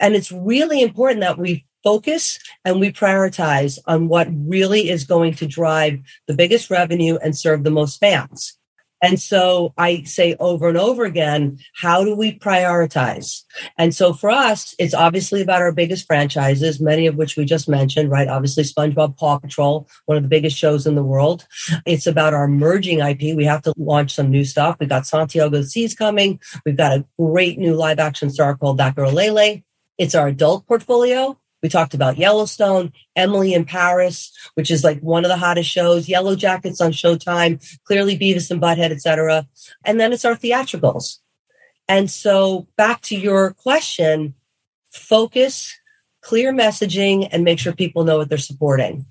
And 0.00 0.14
it's 0.14 0.32
really 0.32 0.82
important 0.82 1.20
that 1.20 1.38
we 1.38 1.64
focus 1.82 2.38
and 2.64 2.80
we 2.80 2.92
prioritize 2.92 3.78
on 3.86 4.08
what 4.08 4.28
really 4.30 4.88
is 4.88 5.04
going 5.04 5.34
to 5.34 5.46
drive 5.46 6.00
the 6.26 6.34
biggest 6.34 6.70
revenue 6.70 7.18
and 7.22 7.36
serve 7.36 7.64
the 7.64 7.70
most 7.70 7.98
fans. 7.98 8.58
And 9.02 9.20
so 9.20 9.74
I 9.76 10.04
say 10.04 10.36
over 10.38 10.68
and 10.68 10.78
over 10.78 11.04
again, 11.04 11.58
how 11.74 12.04
do 12.04 12.14
we 12.14 12.38
prioritize? 12.38 13.42
And 13.76 13.92
so 13.92 14.12
for 14.12 14.30
us, 14.30 14.76
it's 14.78 14.94
obviously 14.94 15.42
about 15.42 15.60
our 15.60 15.72
biggest 15.72 16.06
franchises, 16.06 16.80
many 16.80 17.08
of 17.08 17.16
which 17.16 17.36
we 17.36 17.44
just 17.44 17.68
mentioned, 17.68 18.12
right? 18.12 18.28
Obviously, 18.28 18.62
SpongeBob 18.62 19.16
Paw 19.18 19.40
Patrol, 19.40 19.88
one 20.06 20.16
of 20.16 20.22
the 20.22 20.28
biggest 20.28 20.56
shows 20.56 20.86
in 20.86 20.94
the 20.94 21.02
world. 21.02 21.48
It's 21.84 22.06
about 22.06 22.32
our 22.32 22.46
merging 22.46 23.00
IP. 23.00 23.36
We 23.36 23.44
have 23.44 23.62
to 23.62 23.74
launch 23.76 24.14
some 24.14 24.30
new 24.30 24.44
stuff. 24.44 24.76
We've 24.78 24.88
got 24.88 25.06
Santiago 25.06 25.62
Seas 25.62 25.96
coming. 25.96 26.40
We've 26.64 26.76
got 26.76 26.92
a 26.92 27.04
great 27.18 27.58
new 27.58 27.74
live 27.74 27.98
action 27.98 28.30
star 28.30 28.56
called 28.56 28.80
Girl 28.94 29.10
Lay 29.10 29.30
Lay. 29.30 29.64
It's 29.98 30.14
our 30.14 30.28
adult 30.28 30.66
portfolio. 30.68 31.36
We 31.62 31.68
talked 31.68 31.94
about 31.94 32.18
Yellowstone, 32.18 32.92
Emily 33.14 33.54
in 33.54 33.64
Paris, 33.64 34.32
which 34.54 34.70
is 34.70 34.82
like 34.82 35.00
one 35.00 35.24
of 35.24 35.28
the 35.28 35.36
hottest 35.36 35.70
shows, 35.70 36.08
Yellow 36.08 36.34
Jackets 36.34 36.80
on 36.80 36.92
Showtime, 36.92 37.64
clearly 37.84 38.18
Beavis 38.18 38.50
and 38.50 38.60
Butthead, 38.60 38.90
etc. 38.90 39.46
And 39.84 40.00
then 40.00 40.12
it's 40.12 40.24
our 40.24 40.34
theatricals. 40.34 41.20
And 41.88 42.10
so 42.10 42.66
back 42.76 43.00
to 43.02 43.16
your 43.16 43.52
question, 43.54 44.34
focus, 44.92 45.78
clear 46.20 46.52
messaging, 46.52 47.28
and 47.30 47.44
make 47.44 47.58
sure 47.58 47.72
people 47.72 48.04
know 48.04 48.18
what 48.18 48.28
they're 48.28 48.38
supporting. 48.38 49.06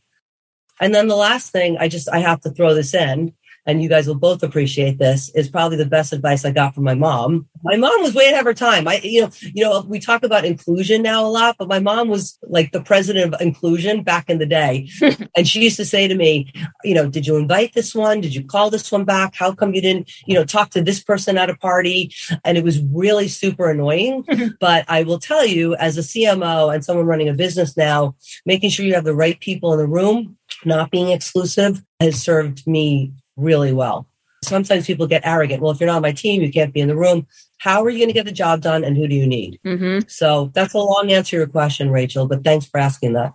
And 0.79 0.95
then 0.95 1.07
the 1.07 1.15
last 1.15 1.51
thing, 1.51 1.77
I 1.79 1.87
just 1.87 2.09
I 2.09 2.19
have 2.19 2.41
to 2.41 2.49
throw 2.49 2.73
this 2.73 2.93
in 2.93 3.33
and 3.65 3.81
you 3.81 3.89
guys 3.89 4.07
will 4.07 4.15
both 4.15 4.43
appreciate 4.43 4.97
this, 4.97 5.29
is 5.35 5.49
probably 5.49 5.77
the 5.77 5.85
best 5.85 6.13
advice 6.13 6.45
I 6.45 6.51
got 6.51 6.73
from 6.73 6.83
my 6.83 6.95
mom. 6.95 7.47
My 7.63 7.75
mom 7.75 8.01
was 8.01 8.15
way 8.15 8.25
ahead 8.27 8.39
of 8.39 8.45
her 8.45 8.53
time. 8.53 8.87
I, 8.87 8.99
you 9.03 9.21
know, 9.21 9.29
you 9.41 9.63
know, 9.63 9.81
we 9.87 9.99
talk 9.99 10.23
about 10.23 10.45
inclusion 10.45 11.03
now 11.03 11.25
a 11.25 11.29
lot, 11.29 11.55
but 11.59 11.67
my 11.67 11.79
mom 11.79 12.07
was 12.07 12.39
like 12.43 12.71
the 12.71 12.81
president 12.81 13.33
of 13.33 13.41
inclusion 13.41 14.03
back 14.03 14.29
in 14.29 14.39
the 14.39 14.45
day. 14.45 14.89
and 15.35 15.47
she 15.47 15.61
used 15.61 15.77
to 15.77 15.85
say 15.85 16.07
to 16.07 16.15
me, 16.15 16.51
you 16.83 16.95
know, 16.95 17.07
did 17.07 17.27
you 17.27 17.37
invite 17.37 17.73
this 17.73 17.93
one? 17.93 18.21
Did 18.21 18.33
you 18.33 18.43
call 18.43 18.69
this 18.69 18.91
one 18.91 19.05
back? 19.05 19.35
How 19.35 19.53
come 19.53 19.75
you 19.75 19.81
didn't, 19.81 20.11
you 20.25 20.33
know, 20.33 20.43
talk 20.43 20.71
to 20.71 20.81
this 20.81 21.03
person 21.03 21.37
at 21.37 21.49
a 21.49 21.57
party? 21.57 22.13
And 22.43 22.57
it 22.57 22.63
was 22.63 22.81
really 22.81 23.27
super 23.27 23.69
annoying. 23.69 24.25
but 24.59 24.85
I 24.87 25.03
will 25.03 25.19
tell 25.19 25.45
you, 25.45 25.75
as 25.75 25.97
a 25.97 26.01
CMO 26.01 26.73
and 26.73 26.83
someone 26.83 27.05
running 27.05 27.29
a 27.29 27.33
business 27.33 27.77
now, 27.77 28.15
making 28.45 28.71
sure 28.71 28.85
you 28.85 28.95
have 28.95 29.03
the 29.03 29.15
right 29.15 29.39
people 29.39 29.73
in 29.73 29.79
the 29.79 29.87
room, 29.87 30.37
not 30.65 30.91
being 30.91 31.09
exclusive 31.09 31.81
has 31.99 32.21
served 32.21 32.65
me 32.67 33.13
really 33.35 33.73
well. 33.73 34.07
Sometimes 34.43 34.87
people 34.87 35.05
get 35.05 35.25
arrogant. 35.25 35.61
Well, 35.61 35.71
if 35.71 35.79
you're 35.79 35.87
not 35.87 35.97
on 35.97 36.01
my 36.01 36.11
team, 36.11 36.41
you 36.41 36.51
can't 36.51 36.73
be 36.73 36.81
in 36.81 36.87
the 36.87 36.95
room. 36.95 37.27
How 37.59 37.83
are 37.83 37.89
you 37.89 37.99
going 37.99 38.09
to 38.09 38.13
get 38.13 38.25
the 38.25 38.31
job 38.31 38.61
done 38.61 38.83
and 38.83 38.97
who 38.97 39.07
do 39.07 39.15
you 39.15 39.27
need? 39.27 39.59
Mm-hmm. 39.63 40.07
So 40.07 40.51
that's 40.55 40.73
a 40.73 40.79
long 40.79 41.11
answer 41.11 41.31
to 41.31 41.37
your 41.37 41.47
question, 41.47 41.91
Rachel, 41.91 42.27
but 42.27 42.43
thanks 42.43 42.65
for 42.65 42.79
asking 42.79 43.13
that. 43.13 43.33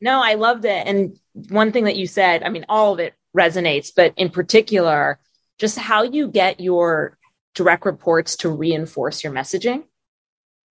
No, 0.00 0.20
I 0.20 0.34
loved 0.34 0.64
it. 0.64 0.86
And 0.86 1.16
one 1.48 1.70
thing 1.70 1.84
that 1.84 1.96
you 1.96 2.06
said, 2.06 2.42
I 2.42 2.48
mean, 2.48 2.66
all 2.68 2.92
of 2.92 2.98
it 2.98 3.14
resonates, 3.36 3.92
but 3.94 4.14
in 4.16 4.30
particular, 4.30 5.20
just 5.58 5.78
how 5.78 6.02
you 6.02 6.28
get 6.28 6.60
your 6.60 7.16
direct 7.54 7.84
reports 7.84 8.36
to 8.36 8.48
reinforce 8.48 9.22
your 9.22 9.32
messaging. 9.32 9.84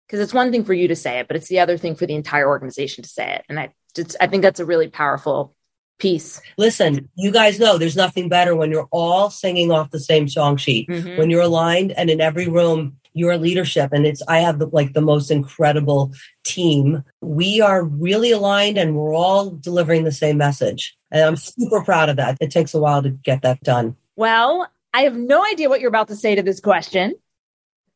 Because 0.08 0.20
it's 0.20 0.34
one 0.34 0.52
thing 0.52 0.66
for 0.66 0.74
you 0.74 0.90
to 0.90 0.96
say 0.96 1.20
it, 1.20 1.28
but 1.28 1.38
it's 1.38 1.48
the 1.48 1.60
other 1.60 1.78
thing 1.78 1.96
for 1.96 2.06
the 2.06 2.16
entire 2.16 2.48
organization 2.48 3.04
to 3.04 3.10
say 3.10 3.36
it. 3.36 3.46
And 3.50 3.60
I 3.60 3.74
just, 3.96 4.16
I 4.20 4.28
think 4.28 4.44
that's 4.44 4.60
a 4.60 4.66
really 4.66 4.90
powerful 4.90 5.56
piece. 6.00 6.42
Listen, 6.58 7.10
you 7.16 7.32
guys 7.32 7.60
know 7.60 7.78
there's 7.78 7.96
nothing 7.96 8.30
better 8.30 8.56
when 8.56 8.72
you're 8.72 8.90
all 8.92 9.30
singing 9.30 9.72
off 9.72 9.92
the 9.92 10.00
same 10.00 10.28
song 10.28 10.58
sheet, 10.58 10.90
mm-hmm. 10.90 11.18
when 11.18 11.30
you're 11.30 11.42
aligned 11.42 11.92
and 11.94 12.10
in 12.10 12.22
every 12.22 12.48
room 12.48 12.98
your 13.14 13.38
leadership. 13.38 13.92
And 13.94 14.06
it's 14.06 14.22
i 14.28 14.40
have 14.40 14.60
the, 14.60 14.68
like 14.68 14.94
the 14.94 15.02
most 15.02 15.32
incredible 15.32 16.12
team. 16.44 17.04
We 17.22 17.62
are 17.62 17.84
really 17.84 18.32
aligned 18.32 18.78
and 18.78 18.96
we're 18.96 19.16
all 19.16 19.52
delivering 19.52 20.04
the 20.04 20.12
same 20.12 20.38
message. 20.38 20.96
And 21.12 21.24
i'm 21.24 21.36
super 21.36 21.84
proud 21.84 22.10
of 22.10 22.18
that. 22.18 22.38
It 22.42 22.52
takes 22.52 22.74
a 22.74 22.80
while 22.80 23.04
to 23.04 23.10
get 23.10 23.42
that 23.44 23.62
done. 23.62 23.96
Well 24.16 24.70
i 24.94 25.04
have 25.04 25.16
no 25.16 25.44
idea 25.46 25.70
what 25.70 25.80
you're 25.80 25.90
about 25.90 26.10
to 26.10 26.16
say 26.16 26.36
to 26.36 26.44
this 26.44 26.60
question. 26.60 27.16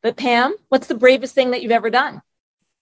But 0.02 0.18
pam 0.18 0.56
what's 0.70 0.88
the 0.88 0.96
bravest 0.96 1.36
thing 1.36 1.52
that 1.52 1.62
you've 1.62 1.72
ever 1.72 1.90
done? 1.90 2.22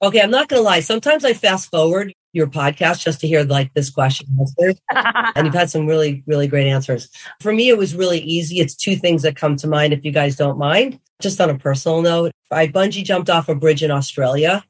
Okay 0.02 0.22
i'm 0.22 0.32
not 0.32 0.50
gonna 0.50 0.62
lie. 0.62 0.82
Sometimes 0.82 1.26
i 1.26 1.34
fast 1.34 1.72
forward 1.72 2.14
your 2.36 2.48
podcast 2.48 3.04
just 3.04 3.22
to 3.22 3.28
hear 3.28 3.44
like 3.44 3.74
this 3.74 3.90
question 3.90 4.28
answered. 4.40 4.78
and 5.36 5.48
you've 5.48 5.56
had 5.56 5.70
some 5.70 5.88
really, 5.88 6.24
really 6.28 6.48
great 6.48 6.68
answers. 6.68 7.10
For 7.40 7.54
me, 7.54 7.70
it 7.70 7.78
was 7.78 7.96
really 7.96 8.20
easy. 8.20 8.60
It's 8.60 8.76
two 8.76 8.96
things 8.96 9.22
that 9.22 9.36
come 9.36 9.56
to 9.58 9.68
mind 9.68 9.94
if 9.94 10.04
you 10.04 10.12
guys 10.12 10.36
don't 10.36 10.58
mind. 10.58 11.00
Just 11.22 11.40
on 11.40 11.50
a 11.50 11.58
personal 11.58 12.02
note, 12.02 12.32
I 12.52 12.68
bungee 12.68 13.06
jumped 13.06 13.30
off 13.30 13.48
a 13.48 13.56
bridge 13.56 13.82
in 13.82 13.90
Australia 13.90 14.66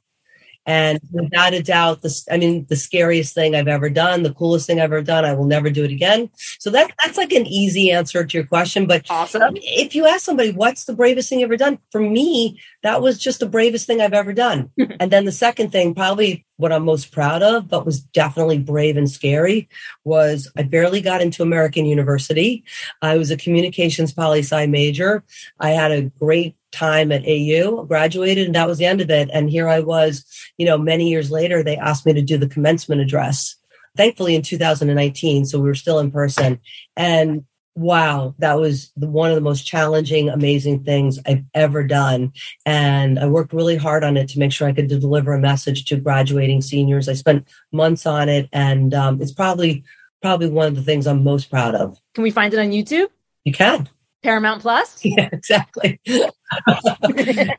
and 0.66 1.00
without 1.12 1.54
a 1.54 1.62
doubt, 1.62 2.02
this 2.02 2.26
I 2.32 2.38
mean, 2.38 2.66
the 2.70 2.76
scariest 2.76 3.36
thing 3.36 3.56
I've 3.56 3.68
ever 3.68 3.90
done, 3.90 4.24
the 4.24 4.34
coolest 4.34 4.66
thing 4.66 4.80
I've 4.80 4.86
ever 4.86 5.02
done. 5.02 5.24
I 5.24 5.34
will 5.34 5.46
never 5.46 5.70
do 5.70 5.84
it 5.84 5.92
again. 5.92 6.30
So 6.60 6.72
that 6.72 6.92
that's 7.04 7.18
like 7.18 7.34
an 7.34 7.46
easy 7.46 7.92
answer 7.92 8.26
to 8.26 8.38
your 8.38 8.48
question. 8.48 8.88
But 8.88 9.06
awesome. 9.10 9.56
if 9.56 9.94
you 9.94 10.08
ask 10.08 10.26
somebody, 10.26 10.52
what's 10.52 10.86
the 10.86 10.96
bravest 10.96 11.30
thing 11.30 11.40
you've 11.40 11.48
ever 11.48 11.58
done? 11.58 11.78
For 11.92 12.02
me, 12.02 12.60
that 12.82 13.02
was 13.02 13.20
just 13.20 13.40
the 13.40 13.46
bravest 13.46 13.86
thing 13.86 14.02
I've 14.02 14.14
ever 14.14 14.34
done. 14.34 14.72
and 15.00 15.12
then 15.12 15.26
the 15.26 15.32
second 15.32 15.72
thing, 15.72 15.94
probably 15.94 16.46
what 16.58 16.72
I'm 16.72 16.86
most 16.86 17.12
proud 17.12 17.44
of, 17.44 17.68
but 17.68 17.86
was 17.86 18.00
definitely 18.00 18.60
brave 18.60 18.98
and 18.98 19.10
scary, 19.10 19.68
was 20.04 20.50
I 20.58 20.64
barely 20.64 21.02
got 21.02 21.22
into 21.22 21.44
American 21.44 21.86
University. 21.86 22.64
I 23.02 23.18
was 23.18 23.32
a 23.32 23.38
communications 23.38 24.14
poli 24.14 24.40
sci 24.40 24.66
major. 24.68 25.24
I 25.60 25.72
had 25.72 25.92
a 25.92 26.04
great 26.04 26.56
time 26.72 27.12
at 27.12 27.26
AU, 27.26 27.84
graduated, 27.86 28.46
and 28.46 28.56
that 28.56 28.68
was 28.68 28.78
the 28.78 28.86
end 28.86 29.02
of 29.02 29.10
it. 29.10 29.30
And 29.34 29.50
here 29.50 29.68
I 29.68 29.80
was, 29.80 30.26
you 30.58 30.66
know, 30.66 30.78
many 30.78 31.10
years 31.10 31.32
later, 31.32 31.64
they 31.64 31.78
asked 31.78 32.06
me 32.06 32.14
to 32.14 32.22
do 32.22 32.38
the 32.38 32.50
commencement 32.50 33.02
address. 33.02 33.56
Thankfully, 33.98 34.36
in 34.36 34.42
2019, 34.42 35.46
so 35.46 35.60
we 35.60 35.68
were 35.68 35.76
still 35.76 36.00
in 36.00 36.12
person. 36.12 36.60
And 36.98 37.46
wow, 37.76 38.34
that 38.40 38.54
was 38.54 38.92
the, 38.96 39.08
one 39.08 39.30
of 39.30 39.36
the 39.36 39.42
most 39.42 39.66
challenging, 39.66 40.30
amazing 40.30 40.84
things 40.84 41.20
I've 41.26 41.44
ever 41.54 41.84
done. 41.84 42.32
And 42.66 43.20
I 43.20 43.28
worked 43.28 43.54
really 43.54 43.76
hard 43.76 44.04
on 44.04 44.18
it 44.18 44.30
to 44.30 44.40
make 44.40 44.54
sure 44.54 44.68
I 44.68 44.74
could 44.74 44.88
deliver 44.88 45.34
a 45.34 45.40
message 45.40 45.86
to 45.86 45.98
graduating 45.98 46.62
seniors. 46.62 47.10
I 47.10 47.14
spent 47.14 47.48
months 47.72 48.06
on 48.06 48.30
it, 48.30 48.50
and 48.54 48.94
um, 48.94 49.22
it's 49.22 49.34
probably 49.34 49.84
probably 50.22 50.50
one 50.50 50.68
of 50.68 50.76
the 50.76 50.82
things 50.82 51.06
I'm 51.06 51.24
most 51.24 51.52
proud 51.52 51.76
of. 51.76 52.00
Can 52.16 52.24
we 52.24 52.32
find 52.32 52.54
it 52.54 52.60
on 52.60 52.72
YouTube? 52.72 53.10
You 53.44 53.52
can. 53.52 53.90
Paramount 54.24 54.62
Plus? 54.62 55.02
Yeah, 55.06 55.30
exactly. 55.32 56.00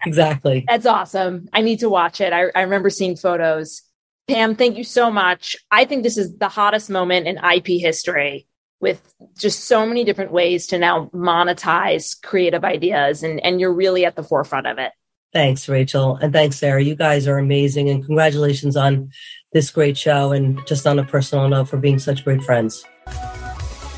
exactly. 0.07 0.64
That's 0.66 0.87
awesome. 0.87 1.48
I 1.52 1.61
need 1.61 1.79
to 1.81 1.88
watch 1.88 2.20
it. 2.20 2.33
I, 2.33 2.46
I 2.57 2.62
remember 2.62 2.90
seeing 2.90 3.14
photos. 3.14 3.83
Pam, 4.26 4.57
thank 4.57 4.76
you 4.76 4.83
so 4.83 5.12
much. 5.12 5.55
I 5.70 5.85
think 5.85 6.02
this 6.02 6.18
is 6.18 6.37
the 6.38 6.48
hottest 6.48 6.90
moment 6.90 7.29
in 7.29 7.38
IP 7.38 7.81
history 7.81 8.48
with 8.80 9.14
just 9.36 9.64
so 9.64 9.86
many 9.86 10.04
different 10.04 10.32
ways 10.32 10.66
to 10.68 10.78
now 10.78 11.10
monetize 11.14 12.20
creative 12.22 12.64
ideas 12.64 13.22
and, 13.22 13.40
and 13.40 13.60
you're 13.60 13.72
really 13.72 14.04
at 14.04 14.16
the 14.16 14.22
forefront 14.22 14.66
of 14.66 14.78
it. 14.78 14.92
Thanks, 15.32 15.68
Rachel. 15.68 16.16
And 16.16 16.32
thanks, 16.32 16.56
Sarah. 16.56 16.82
You 16.82 16.94
guys 16.94 17.26
are 17.26 17.38
amazing. 17.38 17.90
And 17.90 18.04
congratulations 18.04 18.76
on 18.76 19.10
this 19.52 19.70
great 19.70 19.98
show. 19.98 20.32
And 20.32 20.64
just 20.66 20.86
on 20.86 20.98
a 20.98 21.04
personal 21.04 21.48
note, 21.48 21.68
for 21.68 21.76
being 21.76 21.98
such 21.98 22.24
great 22.24 22.42
friends. 22.42 22.84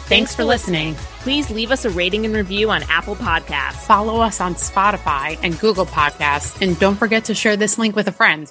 Thanks 0.09 0.35
for 0.35 0.43
listening. 0.43 0.95
Please 1.21 1.51
leave 1.51 1.71
us 1.71 1.85
a 1.85 1.91
rating 1.91 2.25
and 2.25 2.35
review 2.35 2.71
on 2.71 2.83
Apple 2.85 3.15
Podcasts. 3.15 3.75
Follow 3.75 4.21
us 4.21 4.41
on 4.41 4.55
Spotify 4.55 5.39
and 5.43 5.59
Google 5.61 5.87
Podcasts. 5.87 6.61
And 6.61 6.79
don't 6.79 6.97
forget 6.97 7.27
to 7.27 7.35
share 7.35 7.57
this 7.57 7.79
link 7.79 7.95
with 7.95 8.09
a 8.09 8.13
friend. 8.13 8.51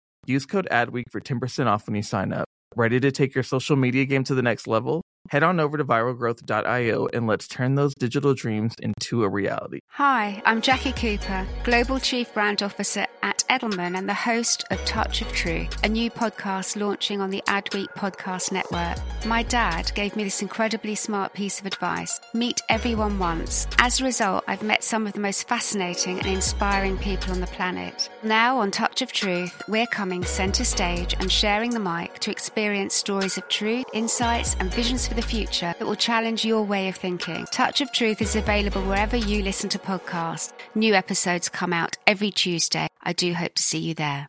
Use 0.27 0.45
code 0.45 0.67
ADWEEK 0.69 1.05
for 1.09 1.19
10% 1.19 1.65
off 1.65 1.87
when 1.87 1.95
you 1.95 2.03
sign 2.03 2.31
up. 2.31 2.45
Ready 2.75 2.99
to 2.99 3.11
take 3.11 3.33
your 3.33 3.43
social 3.43 3.75
media 3.75 4.05
game 4.05 4.23
to 4.25 4.35
the 4.35 4.43
next 4.43 4.67
level? 4.67 5.01
Head 5.29 5.43
on 5.43 5.59
over 5.59 5.77
to 5.77 5.85
viralgrowth.io 5.85 7.07
and 7.13 7.27
let's 7.27 7.47
turn 7.47 7.75
those 7.75 7.93
digital 7.93 8.33
dreams 8.33 8.73
into 8.81 9.23
a 9.23 9.29
reality. 9.29 9.79
Hi, 9.91 10.41
I'm 10.45 10.61
Jackie 10.61 10.91
Cooper, 10.91 11.45
Global 11.63 11.99
Chief 11.99 12.33
Brand 12.33 12.61
Officer 12.63 13.05
at 13.21 13.43
Edelman 13.49 13.97
and 13.97 14.09
the 14.09 14.13
host 14.13 14.65
of 14.71 14.83
Touch 14.83 15.21
of 15.21 15.31
Truth, 15.31 15.85
a 15.85 15.89
new 15.89 16.09
podcast 16.09 16.75
launching 16.75 17.21
on 17.21 17.29
the 17.29 17.43
Adweek 17.47 17.87
Podcast 17.95 18.51
Network. 18.51 18.97
My 19.25 19.43
dad 19.43 19.91
gave 19.93 20.15
me 20.15 20.23
this 20.23 20.41
incredibly 20.41 20.95
smart 20.95 21.33
piece 21.33 21.59
of 21.59 21.65
advice 21.65 22.19
meet 22.33 22.61
everyone 22.67 23.19
once. 23.19 23.67
As 23.77 24.01
a 24.01 24.05
result, 24.05 24.43
I've 24.47 24.63
met 24.63 24.83
some 24.83 25.05
of 25.05 25.13
the 25.13 25.19
most 25.19 25.47
fascinating 25.47 26.17
and 26.17 26.27
inspiring 26.27 26.97
people 26.97 27.31
on 27.31 27.41
the 27.41 27.47
planet. 27.47 28.09
Now, 28.23 28.57
on 28.57 28.71
Touch 28.71 29.01
of 29.01 29.11
Truth, 29.11 29.61
we're 29.67 29.85
coming 29.87 30.23
center 30.23 30.63
stage 30.63 31.13
and 31.19 31.31
sharing 31.31 31.71
the 31.71 31.79
mic 31.79 32.19
to 32.19 32.31
experience 32.31 32.95
stories 32.95 33.37
of 33.37 33.47
truth, 33.49 33.85
insights, 33.93 34.55
and 34.59 34.73
visions 34.73 35.07
for 35.11 35.15
the 35.15 35.21
future 35.21 35.75
that 35.77 35.85
will 35.85 35.95
challenge 35.95 36.45
your 36.45 36.63
way 36.63 36.87
of 36.87 36.95
thinking. 36.95 37.45
Touch 37.51 37.81
of 37.81 37.91
Truth 37.91 38.21
is 38.21 38.37
available 38.37 38.81
wherever 38.83 39.17
you 39.17 39.43
listen 39.43 39.69
to 39.71 39.77
podcasts. 39.77 40.53
New 40.73 40.93
episodes 40.93 41.49
come 41.49 41.73
out 41.73 41.97
every 42.07 42.31
Tuesday. 42.31 42.87
I 43.03 43.11
do 43.11 43.33
hope 43.33 43.55
to 43.55 43.63
see 43.63 43.79
you 43.79 43.93
there. 43.93 44.27